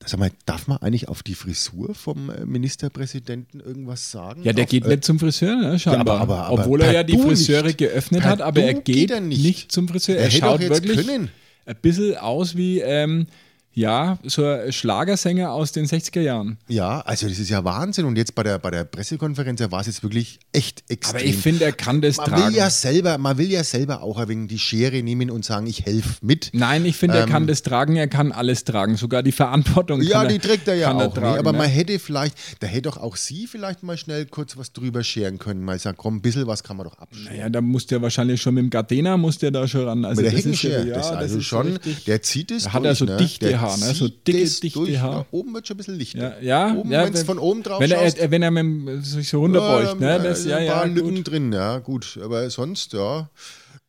Sag 0.05 0.19
mal, 0.19 0.31
darf 0.45 0.67
man 0.67 0.77
eigentlich 0.77 1.07
auf 1.07 1.23
die 1.23 1.33
Frisur 1.33 1.95
vom 1.95 2.29
äh, 2.29 2.45
Ministerpräsidenten 2.45 3.59
irgendwas 3.59 4.11
sagen? 4.11 4.43
Ja, 4.43 4.53
der 4.53 4.65
auf, 4.65 4.69
geht 4.69 4.85
äh, 4.85 4.89
nicht 4.89 5.03
zum 5.03 5.19
Friseur, 5.19 5.55
ne, 5.55 5.79
scheinbar. 5.79 6.17
Ja, 6.17 6.21
aber, 6.21 6.35
aber, 6.35 6.45
aber 6.47 6.61
Obwohl 6.63 6.81
er 6.81 6.93
ja 6.93 7.03
die 7.03 7.17
Friseure 7.17 7.63
nicht. 7.63 7.79
geöffnet 7.79 8.21
per 8.21 8.29
hat, 8.29 8.41
aber 8.41 8.61
er 8.61 8.75
geht, 8.75 8.85
geht 8.85 9.11
er 9.11 9.21
nicht. 9.21 9.43
nicht. 9.43 9.71
zum 9.71 9.87
Friseur. 9.87 10.17
Er, 10.17 10.25
er 10.25 10.31
schaut 10.31 10.61
wirklich 10.61 11.07
können. 11.07 11.29
ein 11.65 11.75
bisschen 11.81 12.17
aus 12.17 12.55
wie 12.55 12.79
ähm, 12.79 13.27
ja, 13.75 14.17
so 14.23 14.45
ein 14.45 14.71
Schlagersänger 14.71 15.51
aus 15.51 15.73
den 15.73 15.85
60er 15.85 16.21
Jahren. 16.21 16.57
Ja, 16.69 17.01
also 17.01 17.27
das 17.27 17.37
ist 17.39 17.49
ja 17.49 17.63
Wahnsinn. 17.65 18.05
Und 18.05 18.17
jetzt 18.17 18.33
bei 18.33 18.41
der, 18.41 18.57
bei 18.57 18.71
der 18.71 18.85
Pressekonferenz 18.85 19.59
war 19.69 19.81
es 19.81 19.87
jetzt 19.87 20.01
wirklich 20.01 20.39
echt 20.53 20.85
extrem. 20.87 21.19
Aber 21.19 21.25
ich 21.25 21.35
finde, 21.35 21.65
er 21.65 21.73
kann 21.73 22.01
das 22.01 22.15
man 22.15 22.27
tragen. 22.27 22.47
Will 22.47 22.55
ja 22.55 22.69
selber, 22.69 23.17
man 23.17 23.37
will 23.37 23.51
ja 23.51 23.65
selber 23.65 24.01
auch 24.01 24.17
ein 24.17 24.29
wenig 24.29 24.47
die 24.47 24.59
Schere 24.59 25.03
nehmen 25.03 25.29
und 25.29 25.43
sagen, 25.43 25.67
ich 25.67 25.85
helfe 25.85 26.25
mit. 26.25 26.51
Nein, 26.53 26.85
ich 26.85 26.95
finde, 26.95 27.17
ähm, 27.17 27.23
er 27.23 27.27
kann 27.27 27.47
das 27.47 27.63
tragen, 27.63 27.97
er 27.97 28.07
kann 28.07 28.31
alles 28.31 28.63
tragen. 28.63 28.95
Sogar 28.95 29.23
die 29.23 29.33
Verantwortung 29.33 30.01
Ja, 30.01 30.23
die 30.23 30.35
er, 30.35 30.41
trägt 30.41 30.69
er 30.69 30.75
ja 30.75 30.93
auch. 30.93 31.01
Er 31.01 31.13
tragen, 31.13 31.33
nee, 31.33 31.39
aber 31.39 31.51
ne? 31.51 31.57
man 31.57 31.67
hätte 31.67 31.99
vielleicht, 31.99 32.37
da 32.61 32.67
hätte 32.67 32.83
doch 32.83 32.97
auch 32.97 33.17
Sie 33.17 33.45
vielleicht 33.45 33.83
mal 33.83 33.97
schnell 33.97 34.25
kurz 34.25 34.55
was 34.55 34.71
drüber 34.71 35.03
scheren 35.03 35.37
können. 35.37 35.65
Mal 35.65 35.79
sagen, 35.79 35.97
komm, 35.97 36.17
ein 36.17 36.21
bisschen 36.21 36.47
was 36.47 36.63
kann 36.63 36.77
man 36.77 36.85
doch 36.85 36.97
abschneiden. 36.97 37.37
Naja, 37.37 37.49
da 37.49 37.59
muss 37.59 37.87
der 37.87 38.01
wahrscheinlich 38.01 38.41
schon 38.41 38.53
mit 38.53 38.63
dem 38.63 38.69
Gardena, 38.69 39.17
muss 39.17 39.37
der 39.37 39.51
da 39.51 39.67
schon 39.67 39.83
ran. 39.85 40.05
Also 40.05 40.21
mit 40.21 40.31
der 40.31 40.37
Heckenschere, 40.37 40.87
ja, 40.87 40.95
das, 40.95 41.11
also 41.11 41.35
das 41.35 41.43
schon, 41.43 41.73
richtig, 41.73 42.05
der 42.05 42.21
zieht 42.21 42.51
es 42.51 42.63
Da 42.63 42.73
hat 42.73 42.85
er 42.85 42.95
so 42.95 43.03
ne? 43.03 43.17
dichte 43.17 43.64
Haare, 43.65 43.79
ne? 43.79 43.93
so 43.93 44.07
dicke 44.07 44.39
ist 44.39 44.63
dichte 44.63 44.79
durch. 44.79 44.99
Haar. 44.99 45.25
oben 45.31 45.53
wird 45.53 45.67
schon 45.67 45.75
ein 45.75 45.77
bisschen 45.77 45.95
lichter. 45.95 46.41
Ja, 46.41 46.67
ja, 46.67 46.75
oben, 46.75 46.91
ja 46.91 47.05
wenn 47.05 47.13
es 47.13 47.23
von 47.23 47.39
oben 47.39 47.63
drauf 47.63 47.79
wenn 47.79 47.89
schaust. 47.89 48.17
Er, 48.17 48.31
wenn 48.31 48.41
er 48.41 48.51
mit, 48.51 49.05
sich 49.05 49.29
so 49.29 49.39
runterbeugt. 49.39 50.01
Ja, 50.01 50.17
ne? 50.17 50.23
das, 50.23 50.45
ja, 50.45 50.57
ein 50.57 50.67
paar 50.67 50.87
ja, 50.87 50.93
Lücken 50.93 51.15
gut. 51.15 51.27
drin, 51.31 51.53
ja, 51.53 51.79
gut. 51.79 52.19
Aber 52.23 52.49
sonst, 52.49 52.93
ja. 52.93 53.29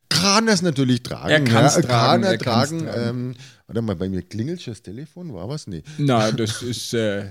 Kann 0.08 0.48
er 0.48 0.54
es 0.54 0.62
natürlich 0.62 1.02
tragen. 1.02 1.30
Er 1.30 1.40
kann 1.40 1.64
es 1.64 1.76
ja, 1.76 1.82
tragen. 1.82 2.22
Kann 2.22 2.32
er, 2.32 2.38
tragen. 2.38 2.86
tragen. 2.86 3.08
Ähm, 3.08 3.34
warte 3.66 3.82
mal, 3.82 3.96
bei 3.96 4.08
mir 4.08 4.22
klingelt 4.22 4.62
schon 4.62 4.72
das 4.74 4.82
Telefon, 4.82 5.34
war 5.34 5.48
was? 5.48 5.66
Nee. 5.66 5.82
Nein, 5.98 6.36
das 6.36 6.62
ist. 6.62 6.94
Äh, 6.94 7.30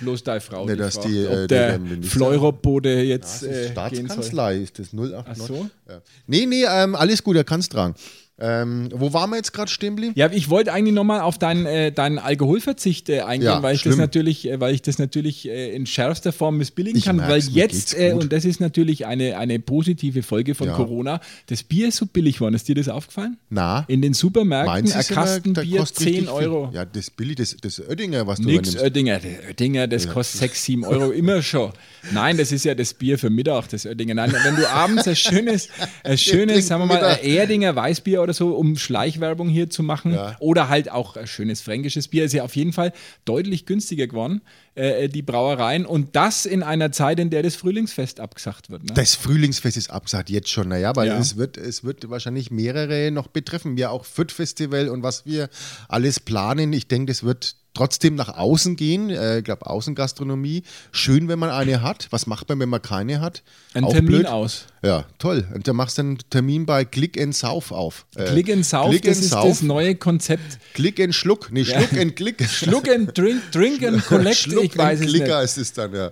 Bloß 0.00 0.22
deine 0.22 0.40
Frau. 0.40 0.64
Ne, 0.64 0.76
dass 0.76 1.00
die, 1.00 1.26
ob 1.26 1.32
äh, 1.32 1.46
der 1.46 1.80
Fleurobode 2.02 3.02
jetzt. 3.02 3.42
Ja, 3.42 3.48
das 3.48 3.56
ist 3.56 3.64
äh, 3.64 3.72
Staatskanzlei, 3.72 4.56
ist 4.58 4.78
das 4.78 4.92
089. 4.92 5.24
Ach 5.26 5.46
so? 5.46 5.70
Ja. 5.88 6.02
Nee, 6.26 6.46
nee, 6.46 6.64
ähm, 6.68 6.94
alles 6.94 7.22
gut, 7.22 7.36
er 7.36 7.44
kann 7.44 7.60
es 7.60 7.68
tragen. 7.68 7.94
Ähm, 8.38 8.88
wo 8.92 9.12
waren 9.12 9.30
wir 9.30 9.36
jetzt 9.36 9.52
gerade 9.52 9.70
stehen 9.70 9.94
geblieben? 9.94 10.14
Ja, 10.16 10.30
ich 10.32 10.48
wollte 10.48 10.72
eigentlich 10.72 10.94
nochmal 10.94 11.20
auf 11.20 11.38
deinen, 11.38 11.66
äh, 11.66 11.92
deinen 11.92 12.18
Alkoholverzicht 12.18 13.10
äh, 13.10 13.20
eingehen, 13.20 13.46
ja, 13.46 13.62
weil, 13.62 13.74
ich 13.74 13.82
das 13.82 13.96
natürlich, 13.96 14.48
äh, 14.48 14.58
weil 14.58 14.74
ich 14.74 14.80
das 14.80 14.98
natürlich 14.98 15.46
äh, 15.48 15.74
in 15.76 15.84
schärfster 15.84 16.32
Form 16.32 16.56
missbilligen 16.56 16.98
ich 16.98 17.04
kann. 17.04 17.18
Weil 17.18 17.40
jetzt, 17.40 17.96
äh, 17.96 18.14
und 18.14 18.32
das 18.32 18.46
ist 18.46 18.58
natürlich 18.58 19.06
eine, 19.06 19.36
eine 19.36 19.58
positive 19.60 20.22
Folge 20.22 20.54
von 20.54 20.68
ja. 20.68 20.74
Corona, 20.74 21.20
das 21.48 21.62
Bier 21.62 21.88
ist 21.88 21.96
so 21.96 22.06
billig 22.06 22.36
geworden. 22.36 22.54
Ist 22.54 22.68
dir 22.68 22.74
das 22.74 22.88
aufgefallen? 22.88 23.36
Na. 23.50 23.84
In 23.88 24.00
den 24.00 24.14
Supermärkten 24.14 24.90
ein 24.90 25.06
Kasten 25.06 25.52
Bier 25.52 25.84
10 25.84 26.28
Euro. 26.28 26.70
Ja, 26.72 26.86
das 26.86 27.10
billig, 27.10 27.36
das, 27.36 27.54
das 27.60 27.80
Oettinger, 27.86 28.26
was 28.26 28.40
du 28.40 28.46
Nix 28.46 28.76
Oettinger, 28.76 29.20
Oettinger, 29.46 29.86
das 29.86 30.06
ja. 30.06 30.12
kostet 30.12 30.40
6, 30.40 30.64
7 30.64 30.84
Euro 30.84 31.10
immer 31.10 31.42
schon. 31.42 31.72
Nein, 32.12 32.38
das 32.38 32.50
ist 32.50 32.64
ja 32.64 32.74
das 32.74 32.94
Bier 32.94 33.18
für 33.18 33.28
Mittag, 33.28 33.68
das 33.68 33.84
Oettinger. 33.84 34.14
Nein, 34.14 34.34
wenn 34.42 34.56
du 34.56 34.68
abends 34.68 35.06
ein 35.06 35.16
schönes, 35.16 35.68
ein 36.02 36.16
schönes, 36.18 36.66
sagen 36.66 36.82
wir 36.82 36.86
mal, 36.86 37.04
ein 37.04 37.22
Erdinger 37.22 37.76
Weißbier 37.76 38.21
oder 38.22 38.32
so 38.32 38.54
um 38.54 38.76
Schleich 38.76 39.02
Schleichwerbung 39.02 39.48
hier 39.48 39.70
zu 39.70 39.82
machen. 39.82 40.14
Ja. 40.14 40.36
Oder 40.40 40.68
halt 40.68 40.90
auch 40.90 41.16
ein 41.16 41.26
schönes 41.26 41.60
fränkisches 41.60 42.08
Bier. 42.08 42.24
Ist 42.24 42.32
ja 42.32 42.44
auf 42.44 42.56
jeden 42.56 42.72
Fall 42.72 42.92
deutlich 43.24 43.66
günstiger 43.66 44.06
geworden, 44.06 44.42
äh, 44.74 45.08
die 45.08 45.22
Brauereien. 45.22 45.86
Und 45.86 46.14
das 46.16 46.46
in 46.46 46.62
einer 46.62 46.92
Zeit, 46.92 47.18
in 47.18 47.30
der 47.30 47.42
das 47.42 47.56
Frühlingsfest 47.56 48.20
abgesagt 48.20 48.70
wird. 48.70 48.84
Ne? 48.84 48.94
Das 48.94 49.14
Frühlingsfest 49.14 49.76
ist 49.76 49.90
abgesagt 49.90 50.30
jetzt 50.30 50.48
schon, 50.48 50.68
naja, 50.68 50.94
weil 50.96 51.08
ja. 51.08 51.18
es, 51.18 51.36
wird, 51.36 51.56
es 51.56 51.84
wird 51.84 52.08
wahrscheinlich 52.10 52.50
mehrere 52.50 53.10
noch 53.10 53.28
betreffen. 53.28 53.76
Wir 53.76 53.90
auch 53.90 54.04
Fürth 54.04 54.32
Festival 54.32 54.88
und 54.88 55.02
was 55.02 55.26
wir 55.26 55.48
alles 55.88 56.20
planen. 56.20 56.72
Ich 56.72 56.88
denke, 56.88 57.12
das 57.12 57.22
wird 57.22 57.56
trotzdem 57.74 58.14
nach 58.14 58.36
außen 58.36 58.76
gehen. 58.76 59.10
Äh, 59.10 59.38
ich 59.38 59.44
glaube, 59.44 59.66
Außengastronomie. 59.66 60.62
Schön, 60.90 61.28
wenn 61.28 61.38
man 61.38 61.50
eine 61.50 61.82
hat. 61.82 62.08
Was 62.10 62.26
macht 62.26 62.48
man, 62.48 62.58
wenn 62.60 62.68
man 62.68 62.82
keine 62.82 63.20
hat? 63.20 63.42
Ein 63.74 63.84
Auch 63.84 63.92
Termin 63.92 64.08
blöd. 64.08 64.26
aus. 64.26 64.66
Ja, 64.82 65.04
toll. 65.18 65.46
Und 65.54 65.68
da 65.68 65.72
machst 65.72 65.98
du 65.98 66.02
einen 66.02 66.18
Termin 66.30 66.66
bei 66.66 66.84
Click 66.84 67.20
and 67.20 67.34
Sauf 67.34 67.72
auf. 67.72 68.06
Äh, 68.16 68.24
Click 68.24 68.50
and 68.50 68.66
Sauf, 68.66 68.90
Click 68.90 69.02
das 69.02 69.16
and 69.18 69.24
ist 69.24 69.30
Sauf. 69.30 69.48
das 69.48 69.62
neue 69.62 69.94
Konzept. 69.94 70.58
Click 70.74 71.00
and 71.00 71.14
Schluck. 71.14 71.50
Nee, 71.52 71.64
Schluck 71.64 71.92
ja. 71.92 72.02
and 72.02 72.16
Click. 72.16 72.44
Schluck 72.48 72.88
and 72.88 73.16
Drink, 73.16 73.40
Drink 73.52 73.82
and 73.84 74.04
Collect. 74.04 74.36
Schluck 74.36 74.64
ich 74.64 74.76
weiß 74.76 75.00
and 75.00 75.08
es 75.08 75.14
Clicker 75.14 75.40
nicht. 75.40 75.44
ist 75.44 75.58
es 75.58 75.72
dann, 75.72 75.94
ja. 75.94 76.10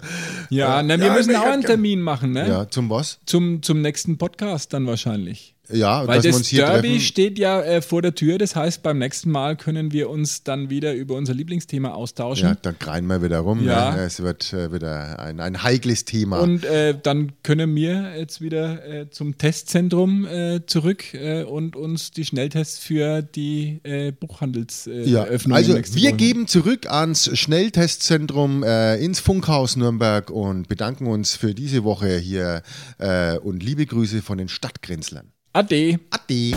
Ja, 0.51 0.83
na, 0.83 0.99
wir 0.99 1.07
ja, 1.07 1.13
müssen 1.15 1.35
auch 1.37 1.45
einen 1.45 1.63
Termin 1.63 2.01
machen, 2.01 2.33
ne? 2.33 2.49
Ja, 2.49 2.71
zum 2.71 2.89
was? 2.91 3.19
Zum, 3.27 3.63
zum 3.63 3.83
nächsten 3.83 4.19
Podcast 4.19 4.73
dann 4.73 4.87
wahrscheinlich. 4.87 5.55
Ja, 5.73 6.07
Weil 6.07 6.21
das 6.23 6.43
Derby 6.49 6.89
treffen. 6.89 7.01
steht 7.01 7.39
ja 7.39 7.61
äh, 7.63 7.83
vor 7.83 8.03
der 8.03 8.15
Tür. 8.15 8.39
Das 8.39 8.57
heißt, 8.57 8.83
beim 8.83 8.99
nächsten 8.99 9.31
Mal 9.31 9.57
können 9.57 9.93
wir 9.93 10.11
uns 10.11 10.43
dann 10.43 10.71
wieder 10.71 10.95
über 10.95 11.15
unser 11.15 11.35
Lieblingsthema 11.35 11.91
austauschen. 11.91 12.49
Ja, 12.49 12.55
dann 12.61 12.79
kreien 12.79 13.07
wir 13.07 13.23
wieder 13.23 13.41
rum. 13.41 13.65
Ja. 13.65 13.95
Ne? 13.95 14.03
Es 14.03 14.23
wird 14.23 14.53
äh, 14.53 14.73
wieder 14.73 15.19
ein, 15.19 15.41
ein 15.41 15.63
heikles 15.63 16.05
Thema. 16.05 16.41
Und 16.41 16.65
äh, 16.65 16.95
dann 17.01 17.33
können 17.43 17.75
wir 17.75 18.17
jetzt 18.17 18.41
wieder 18.41 18.85
äh, 18.87 19.11
zum 19.11 19.39
Testzentrum 19.39 20.27
äh, 20.27 20.61
zurück 20.67 21.15
äh, 21.15 21.45
und 21.45 21.77
uns 21.77 22.11
die 22.11 22.25
Schnelltests 22.25 22.79
für 22.79 23.23
die 23.23 23.81
Buchhandelseröffnung. 24.19 25.07
ja, 25.07 25.25
also 25.25 25.75
wir 25.95 26.13
geben 26.13 26.47
zurück 26.47 26.87
ans 26.91 27.31
Schnelltestzentrum 27.39 28.63
ins 28.63 29.21
Funkhaus 29.21 29.77
Nürnberg 29.77 30.31
und 30.31 30.69
bedanken 30.69 31.07
uns 31.07 31.37
für 31.37 31.55
diese 31.55 31.85
Woche 31.85 32.19
hier 32.19 32.63
und 33.43 33.63
liebe 33.63 33.87
Grüße 33.87 34.23
von 34.23 34.39
den 34.39 34.49
Stadtgrenzlern. 34.49 35.33
Ade. 35.53 35.99
Ade. 36.11 36.53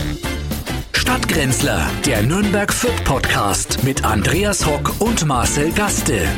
Stadtgrenzler, 0.92 1.90
der 2.06 2.22
Nürnberg 2.22 2.72
Fürth 2.72 3.02
Podcast 3.04 3.82
mit 3.82 4.04
Andreas 4.04 4.64
Hock 4.64 5.00
und 5.00 5.26
Marcel 5.26 5.72
Gaste. 5.72 6.28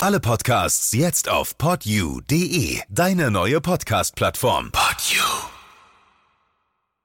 Alle 0.00 0.18
Podcasts 0.18 0.92
jetzt 0.92 1.28
auf 1.28 1.56
podyou.de, 1.56 2.80
deine 2.88 3.30
neue 3.30 3.60
Podcast-Plattform. 3.60 4.72